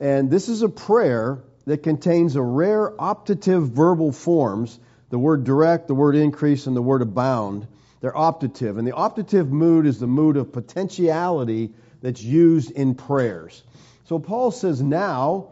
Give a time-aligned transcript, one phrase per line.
[0.00, 4.78] And this is a prayer that contains a rare optative verbal forms
[5.10, 7.66] the word direct, the word increase, and the word abound.
[8.00, 8.78] They're optative.
[8.78, 13.62] And the optative mood is the mood of potentiality that's used in prayers.
[14.04, 15.48] So Paul says, Now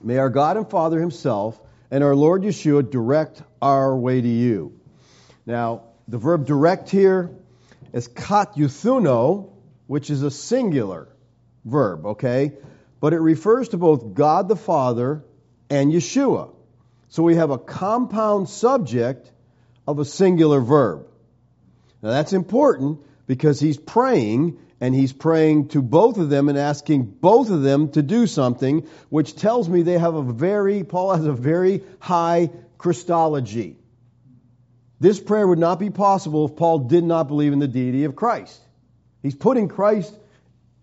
[0.00, 1.60] may our God and Father Himself
[1.90, 4.78] and our Lord Yeshua direct our way to you.
[5.44, 7.30] Now, the verb direct here
[7.92, 9.50] is kateuthuno,
[9.86, 11.08] which is a singular
[11.64, 12.52] verb, okay?
[13.00, 15.24] But it refers to both God the Father
[15.68, 16.50] and Yeshua.
[17.08, 19.30] So we have a compound subject
[19.86, 21.06] of a singular verb.
[22.02, 27.04] Now that's important because he's praying and he's praying to both of them and asking
[27.04, 31.26] both of them to do something, which tells me they have a very, Paul has
[31.26, 33.76] a very high Christology.
[35.00, 38.14] This prayer would not be possible if Paul did not believe in the deity of
[38.14, 38.60] Christ.
[39.22, 40.14] He's putting Christ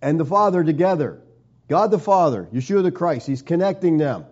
[0.02, 1.22] and the Father together.
[1.68, 4.26] God the Father, Yeshua the Christ, he's connecting them.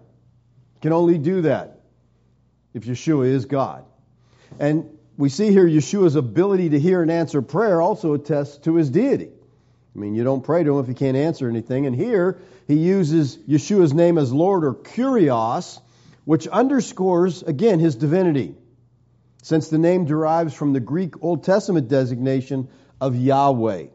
[0.81, 1.81] Can only do that
[2.73, 3.85] if Yeshua is God.
[4.59, 8.89] And we see here Yeshua's ability to hear and answer prayer also attests to his
[8.89, 9.29] deity.
[9.95, 11.85] I mean, you don't pray to him if he can't answer anything.
[11.85, 15.79] And here he uses Yeshua's name as Lord or Kurios,
[16.25, 18.55] which underscores, again, his divinity
[19.45, 22.67] since the name derives from the Greek Old Testament designation
[22.99, 23.85] of Yahweh.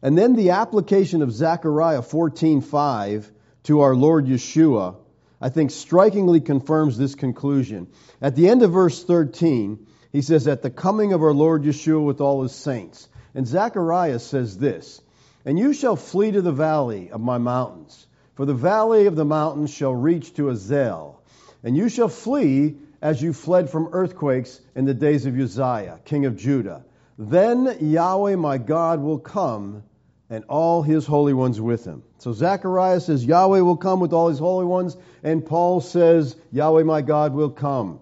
[0.00, 3.28] And then the application of Zechariah 14:5
[3.64, 4.94] to our Lord Yeshua,
[5.40, 7.88] I think strikingly confirms this conclusion.
[8.22, 12.04] At the end of verse 13, he says, At the coming of our Lord Yeshua
[12.04, 13.08] with all his saints.
[13.34, 15.02] And Zechariah says this,
[15.44, 19.24] And you shall flee to the valley of my mountains, for the valley of the
[19.24, 21.20] mountains shall reach to Azel.
[21.64, 26.26] And you shall flee as you fled from earthquakes in the days of Uzziah, king
[26.26, 26.84] of Judah.
[27.18, 29.82] Then Yahweh my God will come
[30.28, 32.02] and all his holy ones with him.
[32.18, 36.82] So Zechariah says Yahweh will come with all his holy ones, and Paul says Yahweh
[36.82, 38.00] my God will come.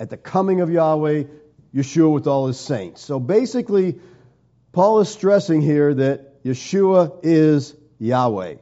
[0.00, 1.24] At the coming of Yahweh,
[1.74, 3.02] Yeshua with all his saints.
[3.02, 4.00] So basically,
[4.72, 8.56] Paul is stressing here that Yeshua is Yahweh,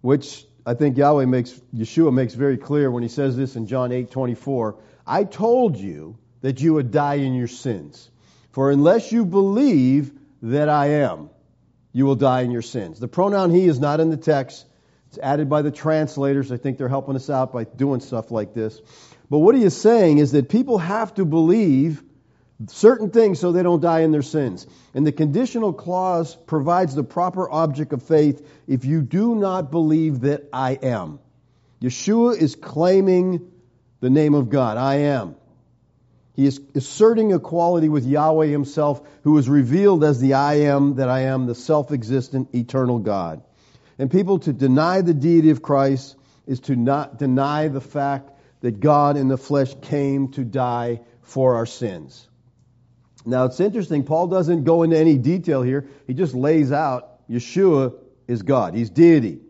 [0.00, 3.92] which I think Yahweh makes, Yeshua makes very clear when he says this in John
[3.92, 4.76] 8 24.
[5.06, 8.10] I told you that you would die in your sins.
[8.52, 11.30] For unless you believe that I am,
[11.92, 12.98] you will die in your sins.
[12.98, 14.64] The pronoun he is not in the text.
[15.08, 16.50] It's added by the translators.
[16.50, 18.80] I think they're helping us out by doing stuff like this.
[19.30, 22.02] But what he is saying is that people have to believe
[22.68, 24.66] certain things so they don't die in their sins.
[24.94, 30.20] And the conditional clause provides the proper object of faith if you do not believe
[30.20, 31.18] that I am.
[31.82, 33.50] Yeshua is claiming
[34.00, 34.76] the name of God.
[34.76, 35.36] I am.
[36.34, 41.08] He is asserting equality with Yahweh himself, who is revealed as the I am that
[41.08, 43.42] I am, the self existent, eternal God.
[43.98, 46.16] And people to deny the deity of Christ
[46.46, 51.56] is to not deny the fact that God in the flesh came to die for
[51.56, 52.28] our sins.
[53.24, 55.88] Now it's interesting, Paul doesn't go into any detail here.
[56.06, 57.94] He just lays out Yeshua
[58.28, 58.74] is God.
[58.74, 59.40] He's deity.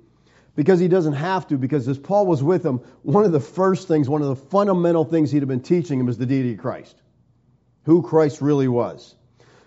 [0.57, 3.89] Because he doesn't have to, because as Paul was with him, one of the first
[3.89, 6.59] things, one of the fundamental things he'd have been teaching him is the deity of
[6.59, 6.95] Christ.
[7.85, 9.17] Who Christ really was.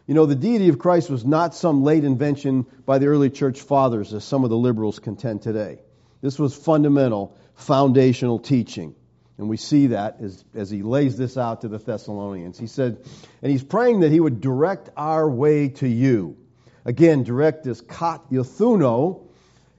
[0.08, 3.60] You know, the deity of Christ was not some late invention by the early church
[3.60, 5.82] fathers, as some of the liberals contend today.
[6.22, 8.96] This was fundamental, foundational teaching.
[9.38, 12.58] And we see that as, as he lays this out to the Thessalonians.
[12.58, 12.98] He said,
[13.42, 16.38] and he's praying that he would direct our way to you.
[16.86, 19.28] Again, direct is kat yothuno.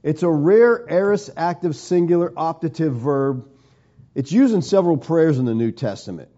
[0.01, 3.49] It's a rare aorist active singular optative verb.
[4.15, 6.29] It's used in several prayers in the New Testament.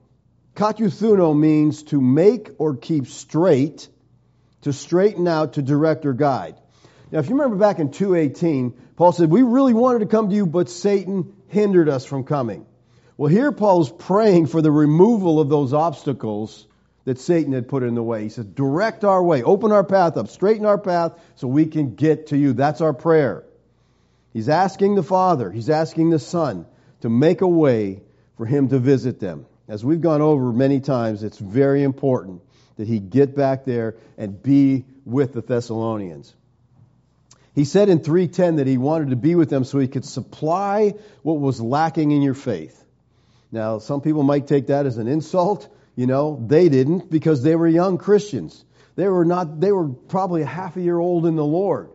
[0.55, 3.87] Kat Kateuthuno means to make or keep straight,
[4.61, 6.55] to straighten out, to direct or guide.
[7.11, 10.35] Now, if you remember back in 218, Paul said, We really wanted to come to
[10.35, 12.65] you, but Satan hindered us from coming.
[13.21, 16.65] Well, here Paul's praying for the removal of those obstacles
[17.05, 18.23] that Satan had put in the way.
[18.23, 21.93] He says, direct our way, open our path up, straighten our path so we can
[21.93, 22.53] get to you.
[22.53, 23.43] That's our prayer.
[24.33, 26.65] He's asking the Father, he's asking the Son
[27.01, 28.01] to make a way
[28.37, 29.45] for him to visit them.
[29.67, 32.41] As we've gone over many times, it's very important
[32.77, 36.33] that he get back there and be with the Thessalonians.
[37.53, 40.95] He said in 310 that he wanted to be with them so he could supply
[41.21, 42.79] what was lacking in your faith.
[43.51, 45.67] Now, some people might take that as an insult.
[45.95, 48.63] You know, they didn't because they were young Christians.
[48.95, 51.89] They were not, they were probably a half a year old in the Lord.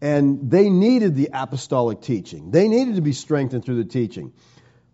[0.00, 2.50] And they needed the apostolic teaching.
[2.50, 4.32] They needed to be strengthened through the teaching.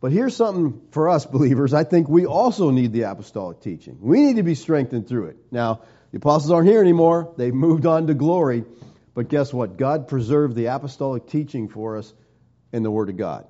[0.01, 1.75] But here's something for us believers.
[1.75, 3.99] I think we also need the apostolic teaching.
[4.01, 5.37] We need to be strengthened through it.
[5.51, 5.83] Now,
[6.13, 7.35] the apostles aren't here anymore.
[7.37, 8.65] They've moved on to glory.
[9.15, 9.77] But guess what?
[9.77, 12.13] God preserved the apostolic teaching for us
[12.73, 13.47] in the Word of God.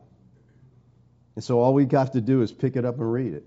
[1.40, 3.44] And so all we got to do is pick it up and read it.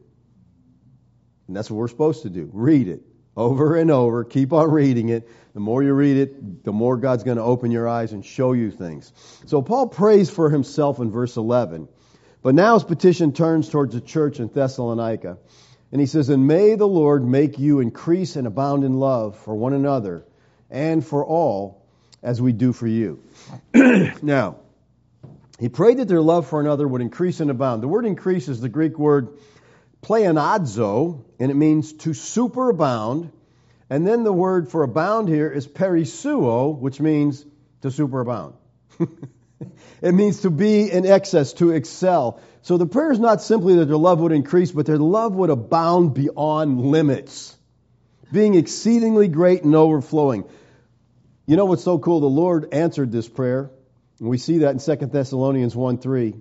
[1.45, 2.49] And that's what we're supposed to do.
[2.51, 3.03] Read it
[3.37, 4.23] over and over.
[4.23, 5.29] Keep on reading it.
[5.53, 8.53] The more you read it, the more God's going to open your eyes and show
[8.53, 9.13] you things.
[9.45, 11.87] So Paul prays for himself in verse 11.
[12.41, 15.37] But now his petition turns towards the church in Thessalonica.
[15.91, 19.53] And he says, And may the Lord make you increase and abound in love for
[19.53, 20.25] one another
[20.71, 21.85] and for all
[22.23, 23.23] as we do for you.
[24.23, 24.55] now,
[25.59, 27.83] he prayed that their love for another would increase and abound.
[27.83, 29.37] The word increase is the Greek word
[30.01, 33.31] pleonazo, and it means to superabound.
[33.89, 37.45] And then the word for abound here is perisseuo, which means
[37.81, 38.53] to superabound.
[40.01, 42.41] it means to be in excess, to excel.
[42.63, 45.49] So the prayer is not simply that their love would increase, but their love would
[45.49, 47.55] abound beyond limits,
[48.31, 50.45] being exceedingly great and overflowing.
[51.45, 52.21] You know what's so cool?
[52.21, 53.69] The Lord answered this prayer.
[54.19, 56.35] And we see that in 2 Thessalonians 1 3.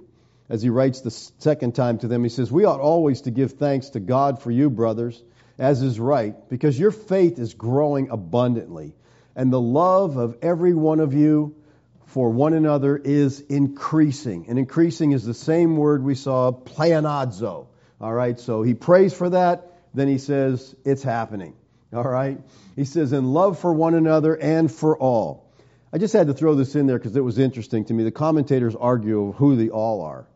[0.48, 3.52] As he writes the second time to them, he says, We ought always to give
[3.52, 5.22] thanks to God for you, brothers,
[5.58, 8.92] as is right, because your faith is growing abundantly,
[9.34, 11.54] and the love of every one of you
[12.06, 14.46] for one another is increasing.
[14.48, 17.68] And increasing is the same word we saw, pleonazo.
[18.00, 21.54] All right, so he prays for that, then he says, It's happening.
[21.94, 22.38] All right?
[22.76, 25.46] He says, In love for one another and for all.
[25.92, 28.04] I just had to throw this in there because it was interesting to me.
[28.04, 30.26] The commentators argue who the all are.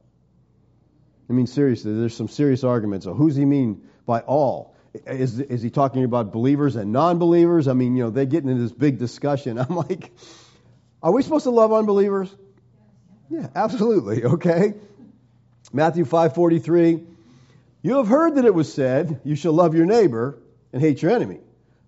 [1.30, 3.04] I mean, seriously, there's some serious arguments.
[3.04, 4.76] So, who's he mean by all?
[5.06, 7.68] Is, is he talking about believers and non believers?
[7.68, 9.58] I mean, you know, they get into this big discussion.
[9.58, 10.12] I'm like,
[11.02, 12.34] are we supposed to love unbelievers?
[13.30, 14.24] Yeah, absolutely.
[14.24, 14.74] Okay.
[15.72, 17.04] Matthew 5:43
[17.82, 20.38] You have heard that it was said, you shall love your neighbor
[20.72, 21.40] and hate your enemy.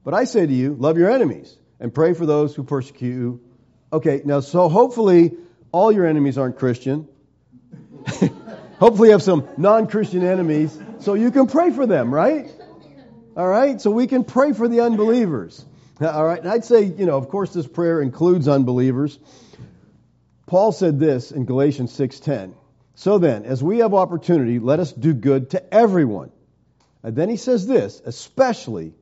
[0.05, 3.41] But I say to you, love your enemies and pray for those who persecute you.
[3.93, 5.37] Okay, now so hopefully
[5.73, 7.09] all your enemies aren't Christian.
[8.79, 12.51] hopefully you have some non-Christian enemies so you can pray for them, right?
[13.37, 13.81] All right?
[13.81, 15.65] So we can pray for the unbelievers.
[16.01, 19.19] All right, and I'd say, you know, of course, this prayer includes unbelievers.
[20.47, 22.55] Paul said this in Galatians 6:10.
[22.95, 26.31] So then, as we have opportunity, let us do good to everyone.
[27.03, 28.95] And then he says this, especially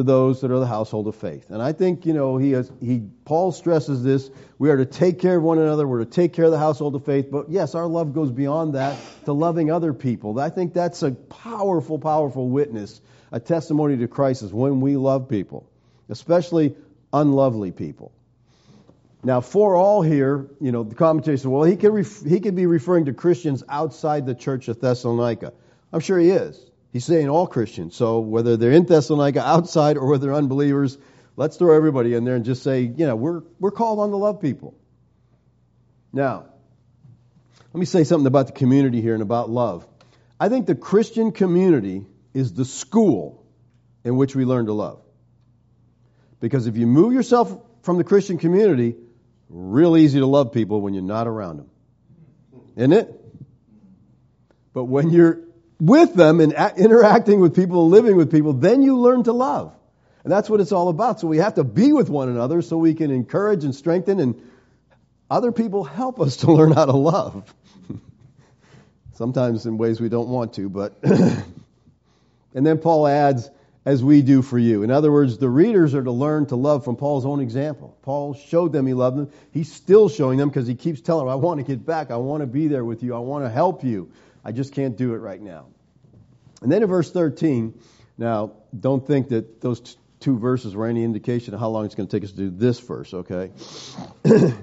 [0.00, 1.50] to those that are the household of faith.
[1.50, 4.30] And I think, you know, he, has, he Paul stresses this.
[4.58, 5.86] We are to take care of one another.
[5.86, 7.30] We're to take care of the household of faith.
[7.30, 10.38] But yes, our love goes beyond that to loving other people.
[10.38, 13.00] I think that's a powerful, powerful witness,
[13.32, 15.66] a testimony to Christ is when we love people
[16.10, 16.74] especially
[17.12, 18.12] unlovely people.
[19.22, 22.56] Now, for all here, you know, the commentator said, well, he could, ref- he could
[22.56, 25.52] be referring to Christians outside the church of Thessalonica.
[25.92, 26.58] I'm sure he is.
[26.92, 27.94] He's saying all Christians.
[27.94, 30.98] So whether they're in Thessalonica, outside, or whether they're unbelievers,
[31.36, 34.16] let's throw everybody in there and just say, you know, we're, we're called on to
[34.16, 34.76] love people.
[36.12, 36.46] Now,
[37.72, 39.86] let me say something about the community here and about love.
[40.40, 43.46] I think the Christian community is the school
[44.02, 45.00] in which we learn to love.
[46.40, 48.96] Because if you move yourself from the Christian community,
[49.48, 51.70] real easy to love people when you're not around them.
[52.76, 53.14] Isn't it?
[54.72, 55.40] But when you're
[55.80, 59.74] with them and interacting with people and living with people, then you learn to love.
[60.22, 61.20] And that's what it's all about.
[61.20, 64.40] So we have to be with one another so we can encourage and strengthen and
[65.30, 67.54] other people help us to learn how to love.
[69.14, 71.46] Sometimes in ways we don't want to, but and
[72.52, 73.50] then Paul adds
[73.84, 74.82] as we do for you.
[74.82, 77.96] In other words, the readers are to learn to love from Paul's own example.
[78.02, 79.32] Paul showed them he loved them.
[79.52, 82.10] He's still showing them because he keeps telling them, I want to get back.
[82.10, 83.14] I want to be there with you.
[83.14, 84.10] I want to help you.
[84.44, 85.66] I just can't do it right now.
[86.62, 87.78] And then in verse 13,
[88.18, 91.94] now don't think that those t- two verses were any indication of how long it's
[91.94, 93.50] going to take us to do this verse, okay?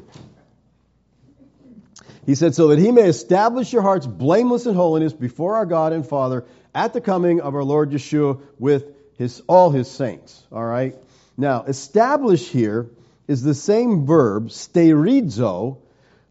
[2.26, 5.94] he said, so that he may establish your hearts blameless in holiness before our God
[5.94, 8.86] and Father at the coming of our Lord Yeshua with
[9.18, 10.44] his, all his saints.
[10.52, 10.96] All right?
[11.36, 12.90] Now, establish here
[13.28, 15.78] is the same verb, sterizo,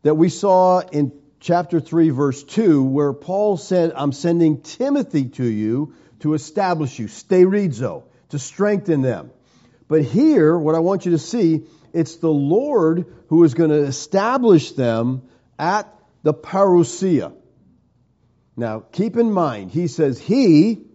[0.02, 5.44] that we saw in chapter 3, verse 2, where Paul said, I'm sending Timothy to
[5.44, 7.08] you to establish you.
[7.08, 8.04] stay Sterizo.
[8.30, 9.30] to strengthen them.
[9.88, 13.84] But here, what I want you to see, it's the Lord who is going to
[13.84, 15.22] establish them
[15.58, 17.32] at the parousia.
[18.56, 20.86] Now, keep in mind, he says, He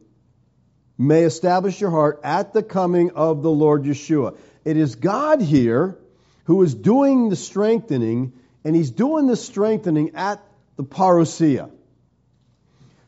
[0.98, 4.38] may establish your heart at the coming of the Lord Yeshua.
[4.66, 5.98] It is God here
[6.46, 10.44] who is doing the strengthening, and he's doing this strengthening at
[10.76, 11.70] the parousia.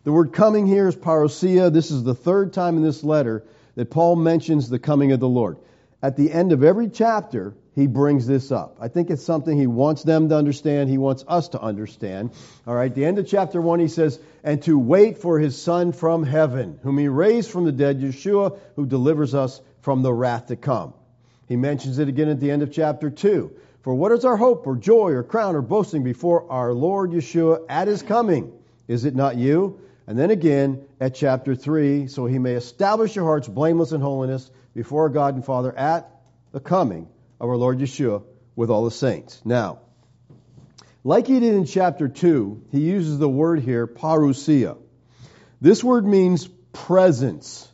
[0.04, 1.72] The word coming here is parousia.
[1.72, 3.46] This is the third time in this letter
[3.76, 5.58] that Paul mentions the coming of the Lord.
[6.02, 8.78] At the end of every chapter, he brings this up.
[8.82, 10.90] I think it's something he wants them to understand.
[10.90, 12.32] He wants us to understand.
[12.68, 15.94] All right, the end of chapter 1, he says, And to wait for his Son
[15.94, 20.48] from heaven, whom he raised from the dead, Yeshua, who delivers us from the wrath
[20.48, 20.94] to come.
[21.48, 23.52] He mentions it again at the end of chapter 2.
[23.84, 27.66] For what is our hope or joy or crown or boasting before our Lord Yeshua
[27.68, 28.54] at his coming?
[28.88, 29.82] Is it not you?
[30.08, 34.50] And then again at chapter 3, so he may establish your hearts blameless in holiness
[34.74, 36.10] before God and Father at
[36.54, 37.08] the coming
[37.42, 38.24] of our Lord Yeshua
[38.56, 39.42] with all the saints.
[39.44, 39.80] Now,
[41.04, 44.78] like he did in chapter 2, he uses the word here, parousia.
[45.60, 47.68] This word means presence.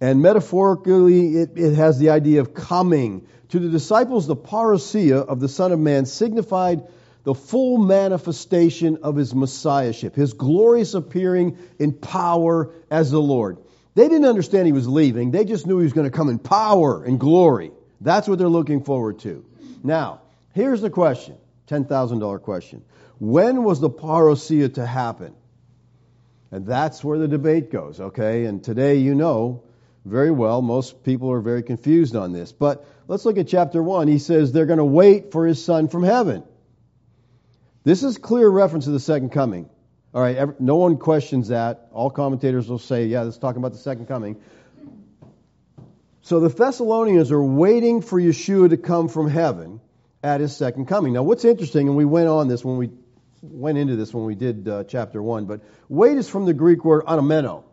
[0.00, 3.26] And metaphorically, it, it has the idea of coming.
[3.50, 6.86] To the disciples, the parousia of the Son of Man signified
[7.24, 13.58] the full manifestation of his messiahship, his glorious appearing in power as the Lord.
[13.94, 16.38] They didn't understand he was leaving, they just knew he was going to come in
[16.38, 17.72] power and glory.
[18.00, 19.44] That's what they're looking forward to.
[19.82, 20.20] Now,
[20.52, 21.36] here's the question
[21.68, 22.84] $10,000 question.
[23.18, 25.34] When was the parousia to happen?
[26.50, 28.44] And that's where the debate goes, okay?
[28.44, 29.64] And today you know
[30.08, 32.52] very well, most people are very confused on this.
[32.52, 34.08] But let's look at chapter 1.
[34.08, 36.42] He says they're going to wait for his son from heaven.
[37.84, 39.68] This is clear reference to the second coming.
[40.14, 41.88] All right, no one questions that.
[41.92, 44.36] All commentators will say, yeah, this is talking about the second coming.
[46.22, 49.80] So the Thessalonians are waiting for Yeshua to come from heaven
[50.22, 51.12] at his second coming.
[51.12, 52.90] Now, what's interesting, and we went on this when we
[53.42, 56.84] went into this when we did uh, chapter 1, but wait is from the Greek
[56.84, 57.64] word anameno.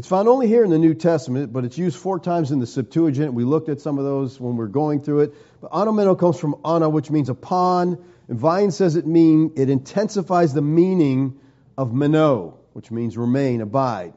[0.00, 2.66] It's found only here in the New Testament, but it's used four times in the
[2.66, 3.34] Septuagint.
[3.34, 5.34] We looked at some of those when we are going through it.
[5.60, 10.54] But anameno comes from ana, which means upon, and Vine says it mean it intensifies
[10.54, 11.38] the meaning
[11.76, 14.14] of meno, which means remain, abide.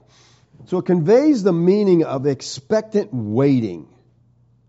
[0.68, 3.90] So it conveys the meaning of expectant waiting.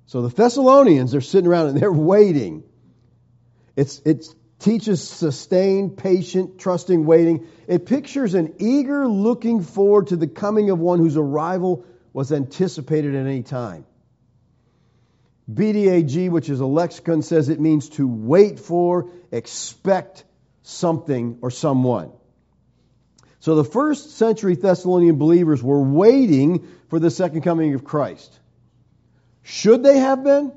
[0.06, 2.64] So the Thessalonians are sitting around and they're waiting.
[3.76, 4.26] It's, it
[4.58, 7.46] teaches sustained, patient, trusting waiting.
[7.66, 13.14] It pictures an eager looking forward to the coming of one whose arrival was anticipated
[13.14, 13.84] at any time.
[15.52, 20.25] BDAG, which is a lexicon, says it means to wait for, expect
[20.62, 22.12] something or someone.
[23.40, 28.32] So the first century Thessalonian believers were waiting for the second coming of Christ.
[29.42, 30.52] Should they have been?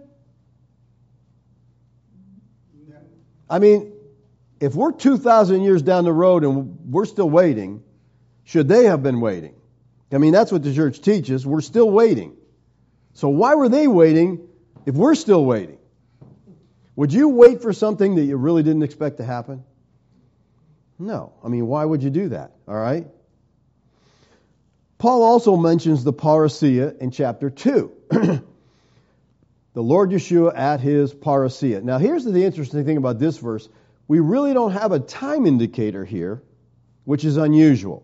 [3.49, 3.93] I mean,
[4.59, 7.83] if we're 2,000 years down the road and we're still waiting,
[8.43, 9.55] should they have been waiting?
[10.11, 11.45] I mean, that's what the church teaches.
[11.45, 12.35] We're still waiting.
[13.13, 14.47] So why were they waiting
[14.85, 15.79] if we're still waiting,
[16.95, 19.65] would you wait for something that you really didn't expect to happen?
[20.97, 21.33] No.
[21.43, 22.53] I mean, why would you do that?
[22.67, 23.05] All right?
[24.97, 27.91] Paul also mentions the parousia in chapter 2.
[29.77, 31.83] the Lord Yeshua at his parousia.
[31.83, 33.69] Now, here's the interesting thing about this verse.
[34.07, 36.41] We really don't have a time indicator here,
[37.05, 38.03] which is unusual.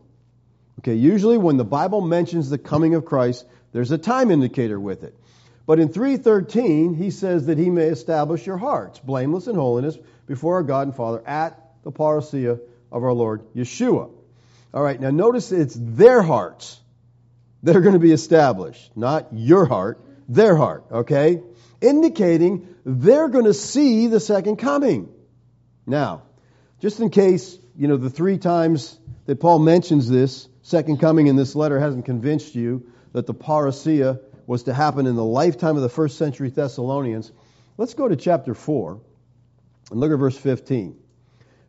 [0.81, 5.03] Okay, usually when the Bible mentions the coming of Christ, there's a time indicator with
[5.03, 5.17] it.
[5.65, 10.57] But in 313, he says that he may establish your hearts, blameless in holiness, before
[10.57, 12.59] our God and Father at the parousia
[12.91, 14.11] of our Lord Yeshua.
[14.75, 16.79] All right, now notice it's their hearts
[17.63, 19.99] that are going to be established, not your heart,
[20.29, 21.41] their heart, okay?
[21.83, 25.09] Indicating they're going to see the second coming.
[25.85, 26.23] Now,
[26.79, 31.35] just in case, you know, the three times that Paul mentions this second coming in
[31.35, 35.81] this letter hasn't convinced you that the parousia was to happen in the lifetime of
[35.81, 37.31] the first century Thessalonians.
[37.77, 39.01] Let's go to chapter 4
[39.91, 40.97] and look at verse 15.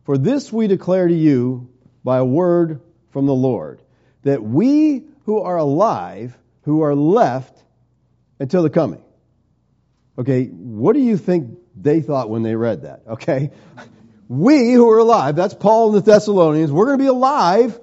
[0.05, 1.71] For this we declare to you
[2.05, 2.81] by a word
[3.11, 3.81] from the Lord,
[4.23, 7.63] that we who are alive, who are left
[8.39, 9.03] until the coming.
[10.19, 13.03] Okay, what do you think they thought when they read that?
[13.09, 13.51] Okay,
[14.29, 17.79] we who are alive, that's Paul and the Thessalonians, we're going to be alive,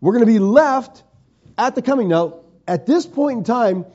[0.00, 1.02] we're going to be left
[1.56, 2.08] at the coming.
[2.08, 3.86] Now, at this point in time,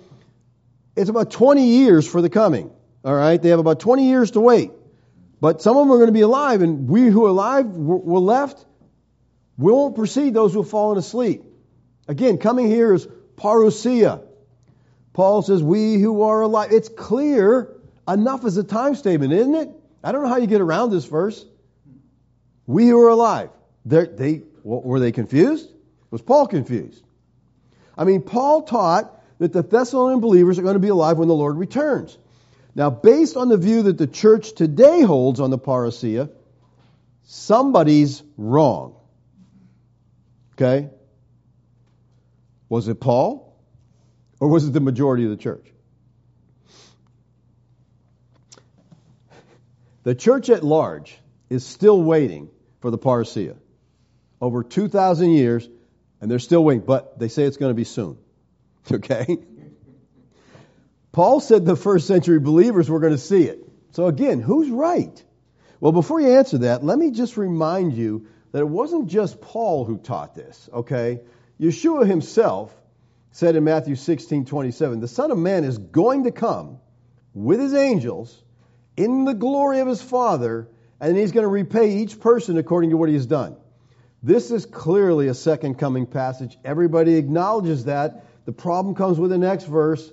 [0.95, 2.71] it's about 20 years for the coming.
[3.05, 3.41] All right?
[3.41, 4.71] They have about 20 years to wait.
[5.39, 8.19] But some of them are going to be alive, and we who are alive, we're
[8.19, 8.65] left,
[9.57, 11.43] we won't precede those who have fallen asleep.
[12.07, 14.23] Again, coming here is parousia.
[15.13, 16.71] Paul says, We who are alive.
[16.71, 17.69] It's clear
[18.07, 19.69] enough as a time statement, isn't it?
[20.03, 21.45] I don't know how you get around this verse.
[22.65, 23.49] We who are alive.
[23.85, 25.69] They're, they were they confused?
[26.09, 27.03] Was Paul confused?
[27.97, 31.33] I mean, Paul taught that the Thessalonian believers are going to be alive when the
[31.33, 32.17] Lord returns.
[32.75, 36.29] Now, based on the view that the church today holds on the parousia,
[37.23, 38.95] somebody's wrong.
[40.53, 40.89] Okay?
[42.69, 43.42] Was it Paul?
[44.43, 45.65] Or was it the majority of the church?
[50.03, 51.17] The church at large
[51.49, 52.49] is still waiting
[52.81, 53.55] for the parousia.
[54.41, 55.69] Over 2,000 years,
[56.19, 58.17] and they're still waiting, but they say it's going to be soon.
[58.91, 59.37] Okay?
[61.13, 63.65] Paul said the first century believers were going to see it.
[63.91, 65.23] So again, who's right?
[65.79, 69.85] Well, before you answer that, let me just remind you that it wasn't just Paul
[69.85, 71.21] who taught this, okay?
[71.61, 72.75] Yeshua himself
[73.33, 76.77] said in Matthew 16, 27, the Son of Man is going to come
[77.33, 78.41] with his angels
[78.95, 80.67] in the glory of his Father,
[81.01, 83.55] and he's going to repay each person according to what he has done.
[84.21, 86.59] This is clearly a second coming passage.
[86.63, 88.23] Everybody acknowledges that.
[88.45, 90.11] The problem comes with the next verse.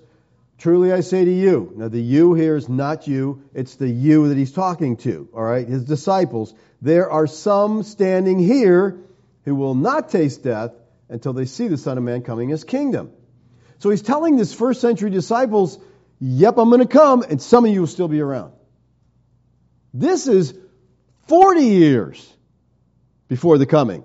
[0.57, 1.75] Truly I say to you.
[1.77, 5.43] Now, the you here is not you, it's the you that he's talking to, all
[5.43, 5.69] right?
[5.69, 6.55] His disciples.
[6.81, 8.99] There are some standing here
[9.45, 10.73] who will not taste death
[11.11, 13.13] until they see the Son of Man coming in his kingdom.
[13.79, 15.79] So he's telling his first century disciples,
[16.21, 18.53] yep, I'm going to come, and some of you will still be around.
[19.93, 20.55] This is
[21.27, 22.37] 40 years
[23.29, 24.05] before the coming.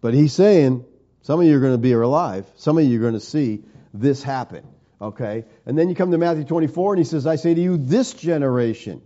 [0.00, 0.84] But he's saying,
[1.22, 3.64] some of you are going to be alive, some of you are going to see
[3.92, 4.64] this happen.
[5.00, 5.44] Okay?
[5.66, 8.12] And then you come to Matthew 24 and he says, I say to you, this
[8.12, 9.02] generation.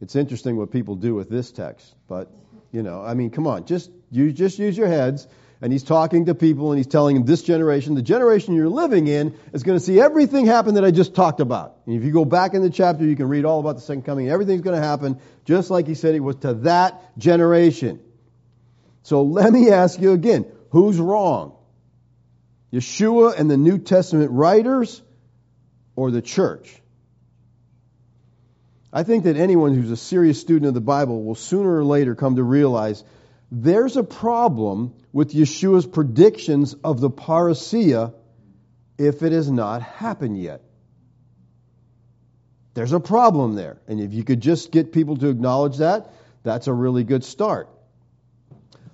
[0.00, 2.30] It's interesting what people do with this text, but,
[2.76, 5.26] you know, I mean, come on, just, you just use your heads.
[5.62, 9.06] And he's talking to people and he's telling them this generation, the generation you're living
[9.06, 11.78] in, is going to see everything happen that I just talked about.
[11.86, 14.02] And if you go back in the chapter, you can read all about the second
[14.02, 14.28] coming.
[14.28, 18.00] Everything's going to happen just like he said it was to that generation.
[19.04, 21.56] So let me ask you again who's wrong?
[22.74, 25.00] Yeshua and the New Testament writers
[25.94, 26.82] or the church?
[28.96, 32.14] I think that anyone who's a serious student of the Bible will sooner or later
[32.14, 33.04] come to realize
[33.52, 38.14] there's a problem with Yeshua's predictions of the parousia
[38.96, 40.62] if it has not happened yet.
[42.72, 43.76] There's a problem there.
[43.86, 46.10] And if you could just get people to acknowledge that,
[46.42, 47.68] that's a really good start.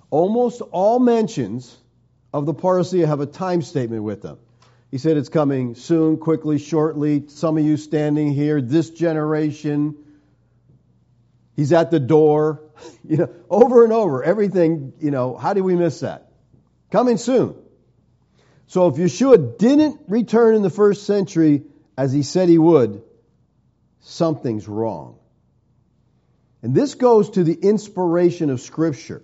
[0.09, 1.77] Almost all mentions
[2.33, 4.37] of the parousia have a time statement with them.
[4.93, 7.23] He said it's coming soon, quickly, shortly.
[7.27, 9.95] Some of you standing here, this generation.
[11.55, 12.61] He's at the door.
[13.03, 16.31] You know, over and over, everything, you know, how do we miss that?
[16.91, 17.55] Coming soon.
[18.67, 21.63] So if Yeshua didn't return in the first century
[21.97, 23.01] as he said he would,
[24.01, 25.17] something's wrong.
[26.61, 29.23] And this goes to the inspiration of Scripture.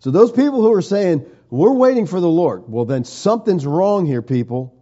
[0.00, 2.64] So those people who are saying, we're waiting for the Lord.
[2.68, 4.76] Well, then something's wrong here, people.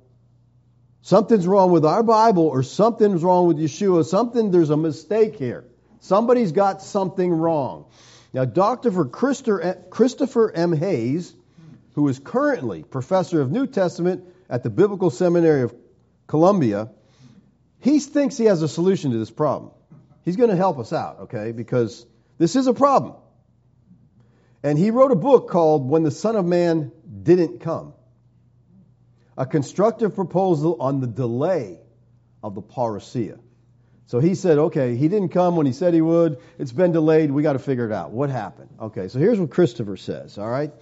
[1.03, 4.05] Something's wrong with our Bible or something's wrong with Yeshua.
[4.05, 5.65] Something, there's a mistake here.
[6.01, 7.87] Somebody's got something wrong.
[8.33, 8.91] Now, Dr.
[8.91, 10.73] Eh, Christopher M.
[10.73, 11.35] Hays,
[11.95, 15.75] who is currently professor of New Testament at the Biblical Seminary of
[16.27, 16.91] Colombia,
[17.81, 19.73] he thinks he has a solution to this problem.
[20.25, 21.53] He's going to help us out, okay?
[21.53, 22.05] Because
[22.37, 23.15] this is a problem.
[24.63, 26.93] And he wrote a book called When the Son of Man
[27.23, 27.95] Didn't Come
[29.39, 31.79] a constructive proposal on the delay
[32.43, 33.39] of the parousia.
[34.07, 36.39] So he said, okay, he didn't come when he said he would.
[36.59, 37.31] It's been delayed.
[37.31, 38.11] We got to figure it out.
[38.11, 38.71] What happened?
[38.81, 40.73] Okay, so here's what Christopher says, all right?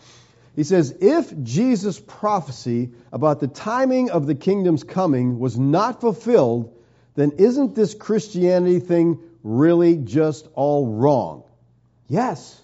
[0.54, 6.72] He says, if Jesus' prophecy about the timing of the kingdom's coming was not fulfilled,
[7.14, 11.42] then isn't this Christianity thing really just all wrong?
[12.08, 12.58] Yes.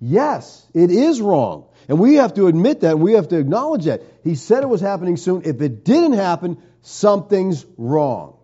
[0.00, 1.66] Yes, it is wrong.
[1.88, 2.98] And we have to admit that.
[2.98, 4.02] We have to acknowledge that.
[4.22, 5.42] He said it was happening soon.
[5.44, 8.36] If it didn't happen, something's wrong.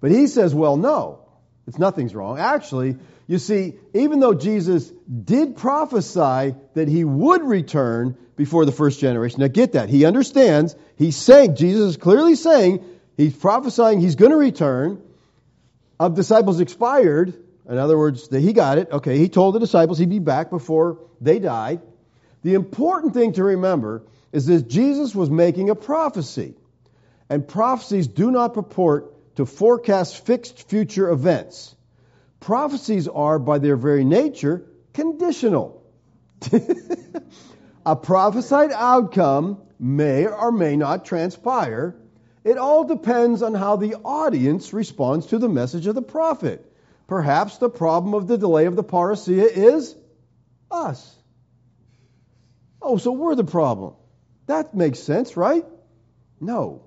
[0.00, 1.26] But he says, well, no,
[1.66, 2.38] it's nothing's wrong.
[2.38, 4.90] Actually, you see, even though Jesus
[5.24, 9.88] did prophesy that he would return before the first generation, now get that.
[9.88, 10.76] He understands.
[10.96, 12.84] He's saying, Jesus is clearly saying,
[13.16, 15.00] he's prophesying he's going to return.
[15.98, 17.34] Of disciples expired,
[17.68, 18.90] in other words, that he got it.
[18.90, 21.80] Okay, he told the disciples he'd be back before they died.
[22.42, 26.54] The important thing to remember is that Jesus was making a prophecy.
[27.30, 31.74] And prophecies do not purport to forecast fixed future events.
[32.40, 35.82] Prophecies are, by their very nature, conditional.
[37.86, 41.96] a prophesied outcome may or may not transpire.
[42.44, 46.70] It all depends on how the audience responds to the message of the prophet.
[47.06, 49.94] Perhaps the problem of the delay of the parousia is
[50.70, 51.14] us.
[52.80, 53.94] Oh, so we're the problem.
[54.46, 55.64] That makes sense, right?
[56.40, 56.82] No.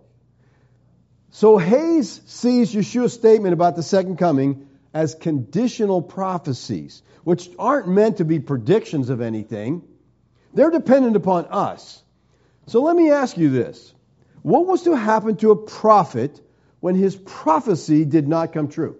[1.31, 8.17] So Hays sees Yeshua's statement about the second coming as conditional prophecies, which aren't meant
[8.17, 9.83] to be predictions of anything.
[10.53, 12.01] They're dependent upon us.
[12.67, 13.93] So let me ask you this.
[14.41, 16.41] What was to happen to a prophet
[16.79, 18.97] when his prophecy did not come true?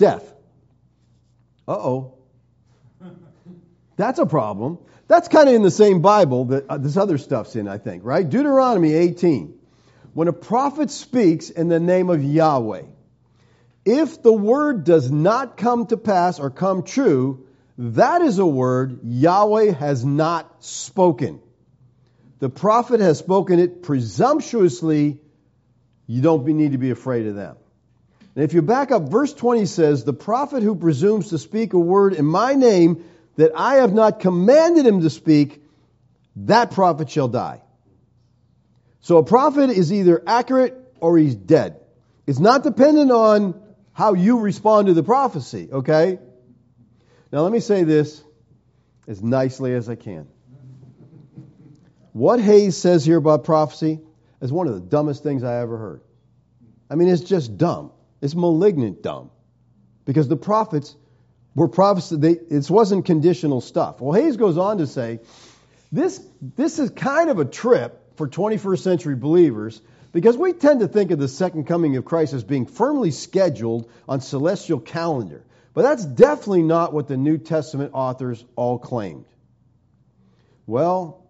[0.00, 0.24] Death.
[1.68, 2.14] Uh oh.
[3.96, 4.78] That's a problem.
[5.08, 8.02] That's kind of in the same Bible that uh, this other stuff's in, I think,
[8.02, 8.26] right?
[8.26, 9.58] Deuteronomy 18.
[10.14, 12.84] When a prophet speaks in the name of Yahweh,
[13.84, 19.00] if the word does not come to pass or come true, that is a word
[19.04, 21.40] Yahweh has not spoken.
[22.38, 25.20] The prophet has spoken it presumptuously.
[26.06, 27.56] You don't need to be afraid of them.
[28.34, 31.78] And if you back up, verse 20 says, The prophet who presumes to speak a
[31.78, 33.04] word in my name
[33.36, 35.62] that I have not commanded him to speak,
[36.36, 37.62] that prophet shall die.
[39.00, 41.80] So a prophet is either accurate or he's dead.
[42.26, 43.60] It's not dependent on
[43.92, 46.18] how you respond to the prophecy, okay?
[47.32, 48.22] Now let me say this
[49.08, 50.28] as nicely as I can.
[52.12, 54.00] What Hays says here about prophecy
[54.40, 56.02] is one of the dumbest things I ever heard.
[56.88, 57.92] I mean, it's just dumb.
[58.20, 59.30] It's malignant dumb.
[60.04, 60.96] Because the prophets
[61.54, 64.00] were prophets, they, it wasn't conditional stuff.
[64.00, 65.20] Well, Hays goes on to say,
[65.92, 69.80] this, this is kind of a trip for 21st century believers
[70.12, 73.90] because we tend to think of the second coming of Christ as being firmly scheduled
[74.08, 75.44] on celestial calendar.
[75.72, 79.26] But that's definitely not what the New Testament authors all claimed.
[80.66, 81.24] Well,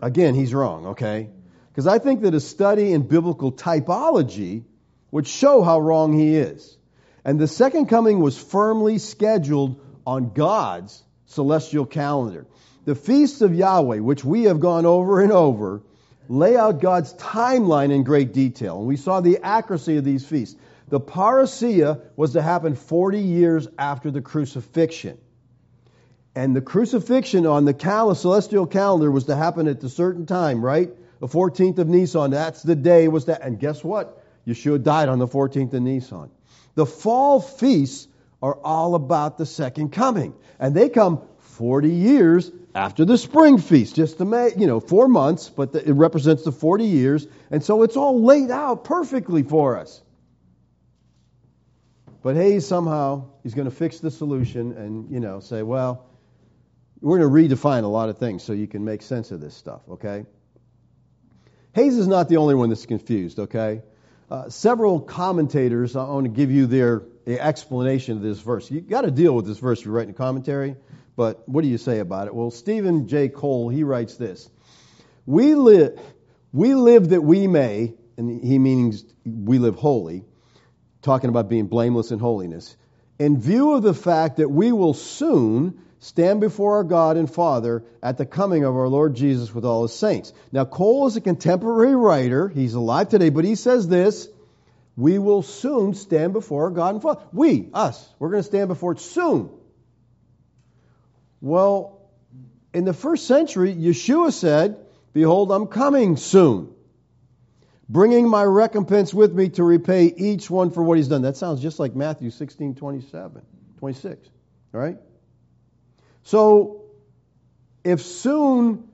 [0.00, 1.30] again, he's wrong, okay?
[1.70, 4.64] Because I think that a study in biblical typology
[5.12, 6.76] would show how wrong he is.
[7.24, 12.46] And the second coming was firmly scheduled on God's celestial calendar.
[12.84, 15.82] The feasts of Yahweh, which we have gone over and over,
[16.28, 18.78] lay out God's timeline in great detail.
[18.78, 20.58] And we saw the accuracy of these feasts.
[20.88, 25.18] The parousia was to happen 40 years after the crucifixion.
[26.34, 30.64] And the crucifixion on the cal- celestial calendar was to happen at a certain time,
[30.64, 30.90] right?
[31.20, 32.30] The 14th of Nisan.
[32.30, 33.42] That's the day was that.
[33.42, 34.21] And guess what?
[34.46, 36.30] Yeshua died on the 14th of Nisan.
[36.74, 38.08] The fall feasts
[38.42, 40.34] are all about the second coming.
[40.58, 45.06] And they come 40 years after the spring feast, just to make, you know, four
[45.06, 47.26] months, but the, it represents the 40 years.
[47.50, 50.00] And so it's all laid out perfectly for us.
[52.22, 56.06] But Hays somehow, he's going to fix the solution and, you know, say, well,
[57.00, 59.54] we're going to redefine a lot of things so you can make sense of this
[59.54, 60.24] stuff, okay?
[61.74, 63.82] Hays is not the only one that's confused, okay?
[64.32, 68.70] Uh, several commentators, I want to give you their explanation of this verse.
[68.70, 70.74] You've got to deal with this verse if you're writing a commentary,
[71.16, 72.34] but what do you say about it?
[72.34, 73.28] Well, Steven J.
[73.28, 74.48] Cole, he writes this
[75.26, 76.00] We live,
[76.50, 80.24] we live that we may, and he means we live holy,
[81.02, 82.74] talking about being blameless in holiness,
[83.22, 87.84] in view of the fact that we will soon stand before our God and Father
[88.02, 90.32] at the coming of our Lord Jesus with all his saints.
[90.50, 92.48] Now, Cole is a contemporary writer.
[92.48, 94.26] He's alive today, but he says this
[94.96, 97.22] We will soon stand before our God and Father.
[97.32, 99.50] We, us, we're going to stand before it soon.
[101.40, 102.00] Well,
[102.74, 106.74] in the first century, Yeshua said, Behold, I'm coming soon,
[107.92, 111.22] bringing my recompense with me to repay each one for what he's done.
[111.22, 113.42] That sounds just like Matthew 16, 27,
[113.78, 114.30] 26.
[114.72, 114.96] All right?
[116.22, 116.84] So,
[117.84, 118.88] if soon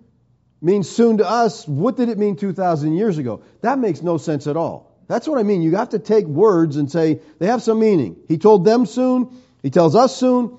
[0.61, 3.45] means soon to us, what did it mean 2,000 years ago?
[3.61, 4.93] That makes no sense at all.
[5.07, 5.63] That's what I mean.
[5.63, 8.17] You have to take words and say they have some meaning.
[8.27, 9.41] He told them soon.
[9.63, 10.59] He tells us soon.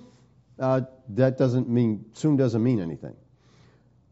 [0.58, 3.16] Uh, that doesn't mean soon doesn't mean anything.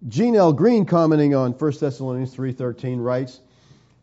[0.08, 0.54] Gene L.
[0.54, 3.40] Green, commenting on 1 Thessalonians 3:13, writes,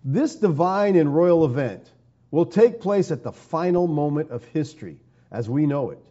[0.05, 1.91] "This divine and royal event
[2.31, 6.05] will take place at the final moment of history as we know it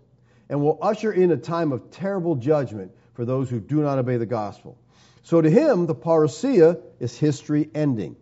[0.50, 4.18] and will usher in a time of terrible judgment for those who do not obey
[4.18, 4.78] the gospel.
[5.24, 8.16] So to him, the parousia is history ending.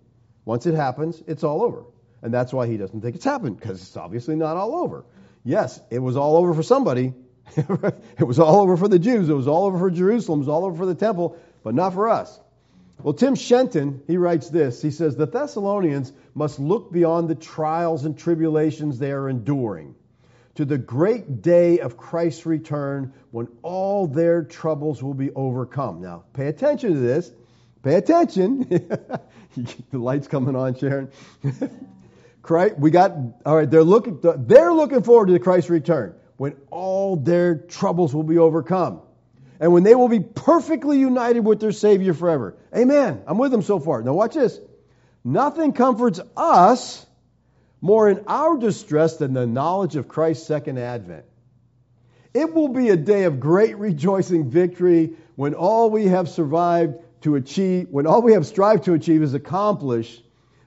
[0.45, 1.83] Once it happens, it's all over.
[2.21, 5.05] And that's why he doesn't think it's happened, because it's obviously not all over.
[5.43, 7.13] Yes, it was all over for somebody.
[7.55, 9.29] it was all over for the Jews.
[9.29, 10.39] It was all over for Jerusalem.
[10.39, 12.39] It was all over for the temple, but not for us.
[13.03, 14.81] Well, Tim Shenton, he writes this.
[14.81, 19.95] He says, The Thessalonians must look beyond the trials and tribulations they are enduring
[20.55, 26.01] to the great day of Christ's return when all their troubles will be overcome.
[26.01, 27.31] Now, pay attention to this
[27.83, 28.59] Pay attention.
[29.89, 31.09] the light's coming on, Sharon.
[32.41, 33.11] Christ, we got
[33.45, 33.69] all right.
[33.69, 34.19] They're looking.
[34.21, 39.01] They're looking forward to Christ's return when all their troubles will be overcome,
[39.61, 42.57] and when they will be perfectly united with their Savior forever.
[42.75, 43.21] Amen.
[43.27, 44.01] I'm with them so far.
[44.01, 44.59] Now watch this.
[45.23, 47.05] Nothing comforts us
[47.79, 51.25] more in our distress than the knowledge of Christ's second advent.
[52.33, 57.35] It will be a day of great rejoicing victory when all we have survived to
[57.35, 60.23] achieve, when all we have strived to achieve is accomplished.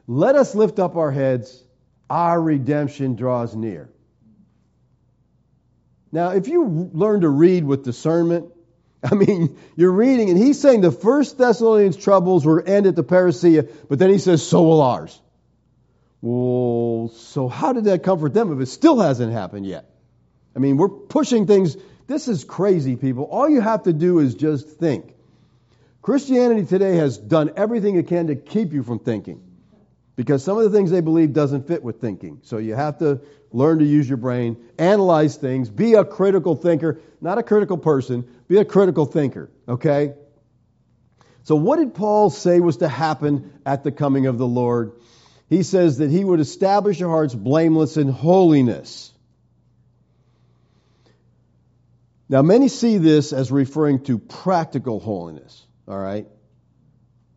[0.07, 1.65] Let us lift up our heads.
[2.09, 3.91] Our redemption draws near.
[6.13, 8.54] Now, if you learn to read with discernment,
[9.11, 13.05] I mean, you're reading, and he's saying the first Thessalonians' troubles were end at the
[13.05, 15.21] parousia, but then he says, so will ours.
[16.23, 19.91] Well, so how did that comfort them if it still hasn't happened yet?
[20.57, 21.77] I mean, we're pushing things.
[22.07, 23.25] This is crazy, people.
[23.25, 25.15] All you have to do is just think.
[26.01, 29.43] Christianity today has done everything it can to keep you from thinking
[30.17, 32.41] because some of the things they believe doesn't fit with thinking.
[32.43, 33.21] So you have to
[33.53, 38.29] learn to use your brain, analyze things, be a critical thinker, not a critical person,
[38.49, 40.15] be a critical thinker, okay?
[41.45, 44.93] So what did Paul say was to happen at the coming of the Lord?
[45.49, 49.13] He says that he would establish your hearts blameless in holiness.
[52.29, 56.27] Now, many see this as referring to practical holiness, all right?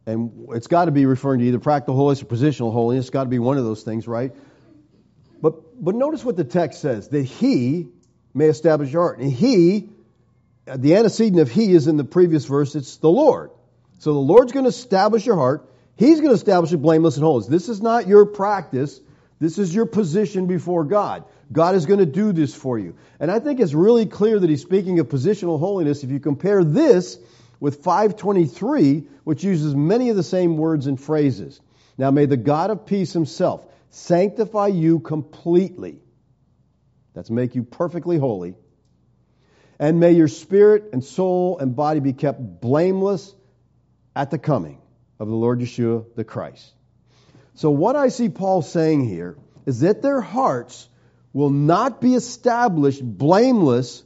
[0.07, 3.05] And it's got to be referring to either practical holiness or positional holiness.
[3.05, 4.33] It's got to be one of those things, right?
[5.41, 7.89] But, but notice what the text says that he
[8.33, 9.19] may establish your heart.
[9.19, 9.89] And he,
[10.65, 13.51] the antecedent of he is in the previous verse, it's the Lord.
[13.99, 15.69] So the Lord's going to establish your heart.
[15.97, 17.49] He's going to establish it blameless and holiness.
[17.49, 19.01] This is not your practice.
[19.41, 21.25] This is your position before God.
[21.51, 22.95] God is going to do this for you.
[23.19, 26.63] And I think it's really clear that he's speaking of positional holiness if you compare
[26.63, 27.19] this
[27.59, 31.59] with 523, which uses many of the same words and phrases.
[31.97, 35.99] Now may the God of peace himself sanctify you completely.
[37.13, 38.55] That's make you perfectly holy.
[39.79, 43.33] And may your spirit and soul and body be kept blameless
[44.15, 44.79] at the coming
[45.19, 46.73] of the Lord Yeshua the Christ.
[47.55, 50.87] So what I see Paul saying here is that their hearts
[51.33, 54.03] will not be established blameless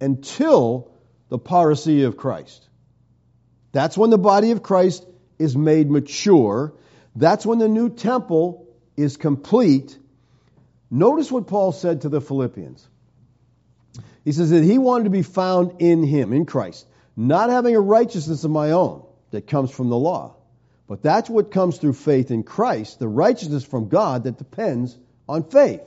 [0.00, 0.92] until
[1.28, 2.67] the parousia of Christ.
[3.72, 5.06] That's when the body of Christ
[5.38, 6.72] is made mature.
[7.14, 9.96] That's when the new temple is complete.
[10.90, 12.86] Notice what Paul said to the Philippians.
[14.24, 17.80] He says that he wanted to be found in him, in Christ, not having a
[17.80, 20.34] righteousness of my own that comes from the law.
[20.86, 24.96] But that's what comes through faith in Christ, the righteousness from God that depends
[25.28, 25.82] on faith.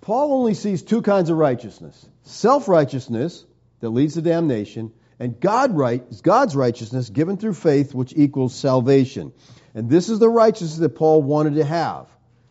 [0.00, 3.44] Paul only sees two kinds of righteousness self righteousness
[3.80, 4.92] that leads to damnation,
[5.22, 9.32] and God right, God's righteousness given through faith, which equals salvation.
[9.72, 12.08] And this is the righteousness that Paul wanted to have,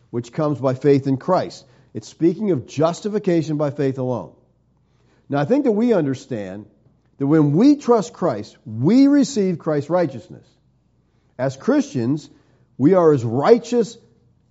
[0.08, 1.66] which comes by faith in Christ.
[1.92, 4.32] It's speaking of justification by faith alone.
[5.28, 6.64] Now, I think that we understand
[7.18, 10.46] that when we trust Christ, we receive Christ's righteousness.
[11.38, 12.30] As Christians,
[12.78, 13.98] we are as righteous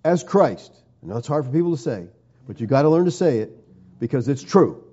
[0.06, 0.72] as Christ.
[1.02, 2.06] I know it's hard for people to say,
[2.46, 3.52] but you've got to learn to say it
[4.00, 4.91] because it's true.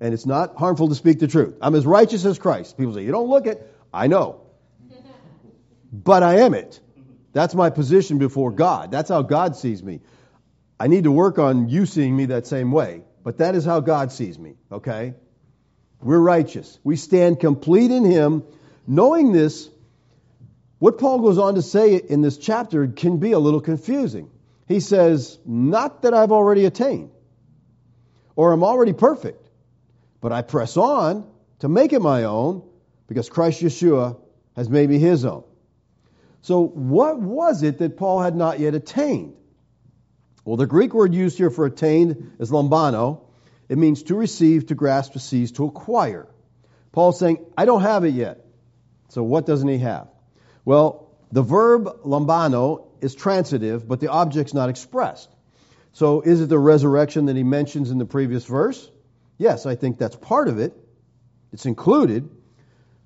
[0.00, 1.56] And it's not harmful to speak the truth.
[1.60, 2.76] I'm as righteous as Christ.
[2.76, 3.74] People say, you don't look it.
[3.92, 4.42] I know.
[5.92, 6.80] But I am it.
[7.32, 8.90] That's my position before God.
[8.90, 10.00] That's how God sees me.
[10.78, 13.02] I need to work on you seeing me that same way.
[13.22, 15.14] But that is how God sees me, okay?
[16.00, 16.78] We're righteous.
[16.84, 18.44] We stand complete in Him.
[18.86, 19.68] Knowing this,
[20.78, 24.30] what Paul goes on to say in this chapter can be a little confusing.
[24.68, 27.10] He says, Not that I've already attained
[28.34, 29.45] or am already perfect,
[30.26, 31.24] but I press on
[31.60, 32.64] to make it my own
[33.06, 34.18] because Christ Yeshua
[34.56, 35.44] has made me his own.
[36.42, 39.36] So, what was it that Paul had not yet attained?
[40.44, 43.20] Well, the Greek word used here for attained is lambano.
[43.68, 46.26] It means to receive, to grasp, to seize, to acquire.
[46.90, 48.44] Paul's saying, I don't have it yet.
[49.10, 50.08] So, what doesn't he have?
[50.64, 55.30] Well, the verb lambano is transitive, but the object's not expressed.
[55.92, 58.90] So is it the resurrection that he mentions in the previous verse?
[59.38, 60.74] Yes, I think that's part of it.
[61.52, 62.28] It's included,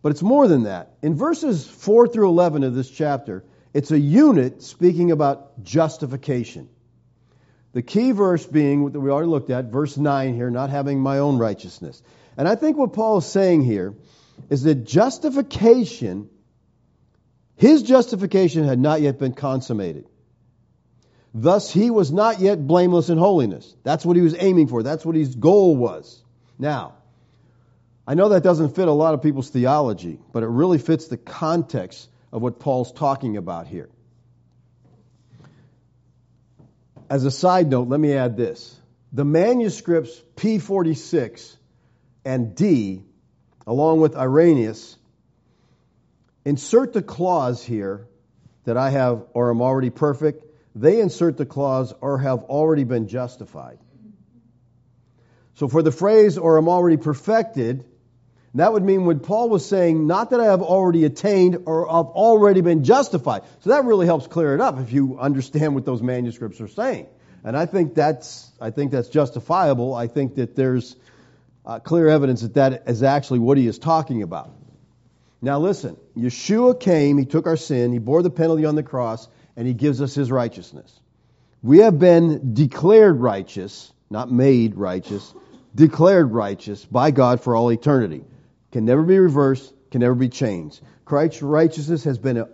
[0.02, 0.94] but it's more than that.
[1.02, 6.68] In verses 4 through 11 of this chapter, it's a unit speaking about justification.
[7.72, 11.18] The key verse being that we already looked at, verse 9 here, not having my
[11.18, 12.02] own righteousness.
[12.36, 13.94] And I think what Paul is saying here
[14.48, 16.28] is that justification
[17.60, 20.06] his justification had not yet been consummated.
[21.32, 23.74] Thus, he was not yet blameless in holiness.
[23.84, 24.82] That's what he was aiming for.
[24.82, 26.20] That's what his goal was.
[26.58, 26.94] Now,
[28.06, 31.16] I know that doesn't fit a lot of people's theology, but it really fits the
[31.16, 33.88] context of what Paul's talking about here.
[37.08, 38.76] As a side note, let me add this.
[39.12, 41.56] The manuscripts P46
[42.24, 43.04] and D,
[43.66, 44.96] along with Irenaeus,
[46.44, 48.08] insert the clause here
[48.64, 50.44] that I have or am already perfect.
[50.74, 53.78] They insert the clause or have already been justified.
[55.54, 57.84] So for the phrase or I'm already perfected,
[58.54, 62.06] that would mean when Paul was saying, not that I have already attained or I've
[62.06, 63.42] already been justified.
[63.60, 67.06] So that really helps clear it up if you understand what those manuscripts are saying.
[67.44, 69.94] And I think that's, I think that's justifiable.
[69.94, 70.96] I think that there's
[71.64, 74.50] uh, clear evidence that that is actually what he is talking about.
[75.42, 79.28] Now listen, Yeshua came, he took our sin, he bore the penalty on the cross,
[79.56, 80.98] and he gives us his righteousness.
[81.62, 85.34] We have been declared righteous, not made righteous,
[85.74, 88.24] declared righteous by God for all eternity
[88.72, 90.80] can never be reversed, can never be changed.
[91.04, 92.46] Christ's righteousness has been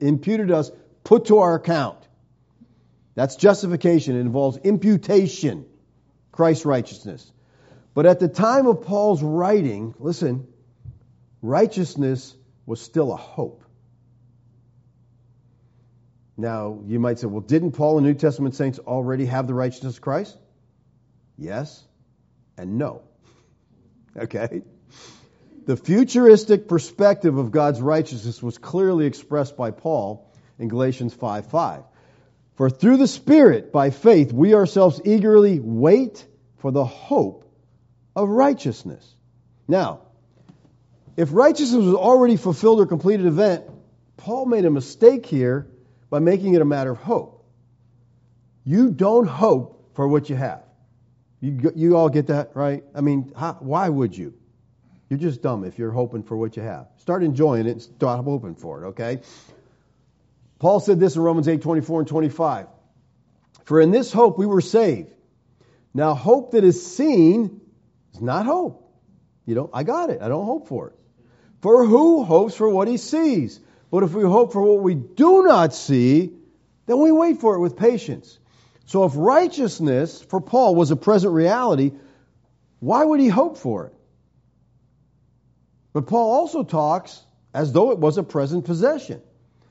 [0.00, 0.70] imputed to us,
[1.04, 1.98] put to our account.
[3.14, 4.16] That's justification.
[4.16, 5.66] It involves imputation,
[6.30, 7.30] Christ's righteousness.
[7.94, 10.46] But at the time of Paul's writing, listen,
[11.42, 13.64] righteousness was still a hope.
[16.42, 19.94] Now, you might say, well, didn't Paul and New Testament saints already have the righteousness
[19.94, 20.36] of Christ?
[21.38, 21.82] Yes
[22.58, 23.02] and no.
[24.14, 24.62] Okay?
[25.64, 31.84] The futuristic perspective of God's righteousness was clearly expressed by Paul in Galatians 5 5.
[32.56, 36.26] For through the Spirit, by faith, we ourselves eagerly wait
[36.58, 37.48] for the hope
[38.16, 39.08] of righteousness.
[39.68, 40.00] Now,
[41.16, 43.64] if righteousness was already fulfilled or completed event,
[44.16, 45.68] Paul made a mistake here
[46.12, 47.42] by making it a matter of hope.
[48.64, 50.62] You don't hope for what you have.
[51.40, 52.84] You, you all get that, right?
[52.94, 54.34] I mean, how, why would you?
[55.08, 56.88] You're just dumb if you're hoping for what you have.
[56.98, 59.20] Start enjoying it and stop hoping for it, okay?
[60.58, 62.66] Paul said this in Romans 8 24 and 25.
[63.64, 65.14] For in this hope we were saved.
[65.94, 67.62] Now, hope that is seen
[68.12, 68.86] is not hope.
[69.46, 70.20] You know, I got it.
[70.20, 70.94] I don't hope for it.
[71.62, 73.60] For who hopes for what he sees?
[73.92, 76.32] But if we hope for what we do not see,
[76.86, 78.38] then we wait for it with patience.
[78.86, 81.92] So if righteousness for Paul was a present reality,
[82.80, 83.94] why would he hope for it?
[85.92, 87.20] But Paul also talks
[87.52, 89.20] as though it was a present possession.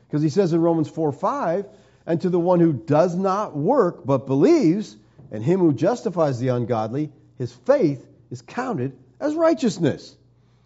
[0.08, 1.66] Because he says in Romans 4 5,
[2.06, 4.96] and to the one who does not work but believes,
[5.32, 10.16] and him who justifies the ungodly, his faith is counted as righteousness.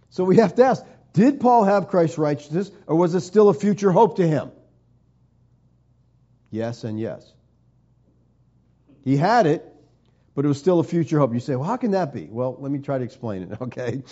[0.10, 0.84] So we have to ask
[1.16, 4.52] did Paul have Christ's righteousness, or was it still a future hope to him?
[6.52, 7.26] Yes and yes.
[9.06, 9.66] He had it,
[10.36, 11.34] but it was still a future hope.
[11.34, 12.28] You say, well, how can that be?
[12.30, 14.04] Well, let me try to explain it, okay?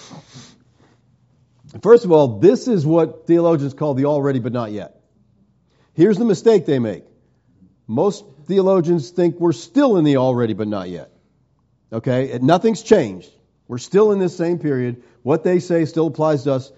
[1.82, 5.02] First of all, this is what theologians call the already but not yet.
[5.94, 7.04] Here's the mistake they make.
[7.86, 11.12] Most theologians think we're still in the already but not yet.
[11.92, 12.40] Okay?
[12.42, 13.30] Nothing's changed.
[13.68, 15.04] We're still in this same period.
[15.22, 16.72] What they say still applies to us.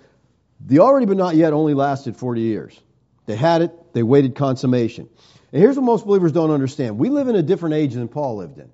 [0.59, 2.79] The already but not yet only lasted 40 years.
[3.25, 5.09] They had it, they waited consummation.
[5.51, 6.97] And here's what most believers don't understand.
[6.97, 8.69] We live in a different age than Paul lived in.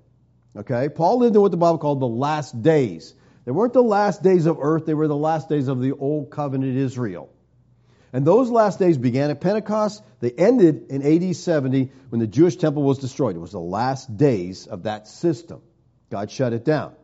[0.56, 0.88] Okay?
[0.88, 3.14] Paul lived in what the Bible called the last days.
[3.44, 6.30] They weren't the last days of earth, they were the last days of the old
[6.30, 7.30] covenant Israel.
[8.12, 10.02] And those last days began at Pentecost.
[10.20, 13.36] They ended in AD 70 when the Jewish temple was destroyed.
[13.36, 15.62] It was the last days of that system.
[16.10, 16.94] God shut it down.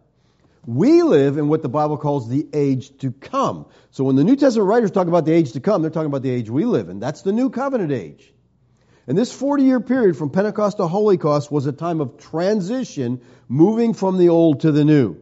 [0.69, 3.65] We live in what the Bible calls the age to come.
[3.91, 6.21] So when the New Testament writers talk about the age to come, they're talking about
[6.21, 7.01] the age we live in.
[7.01, 8.31] That's the new covenant age.
[9.07, 13.95] And this 40 year period from Pentecost to Holocaust was a time of transition, moving
[13.95, 15.17] from the old to the new.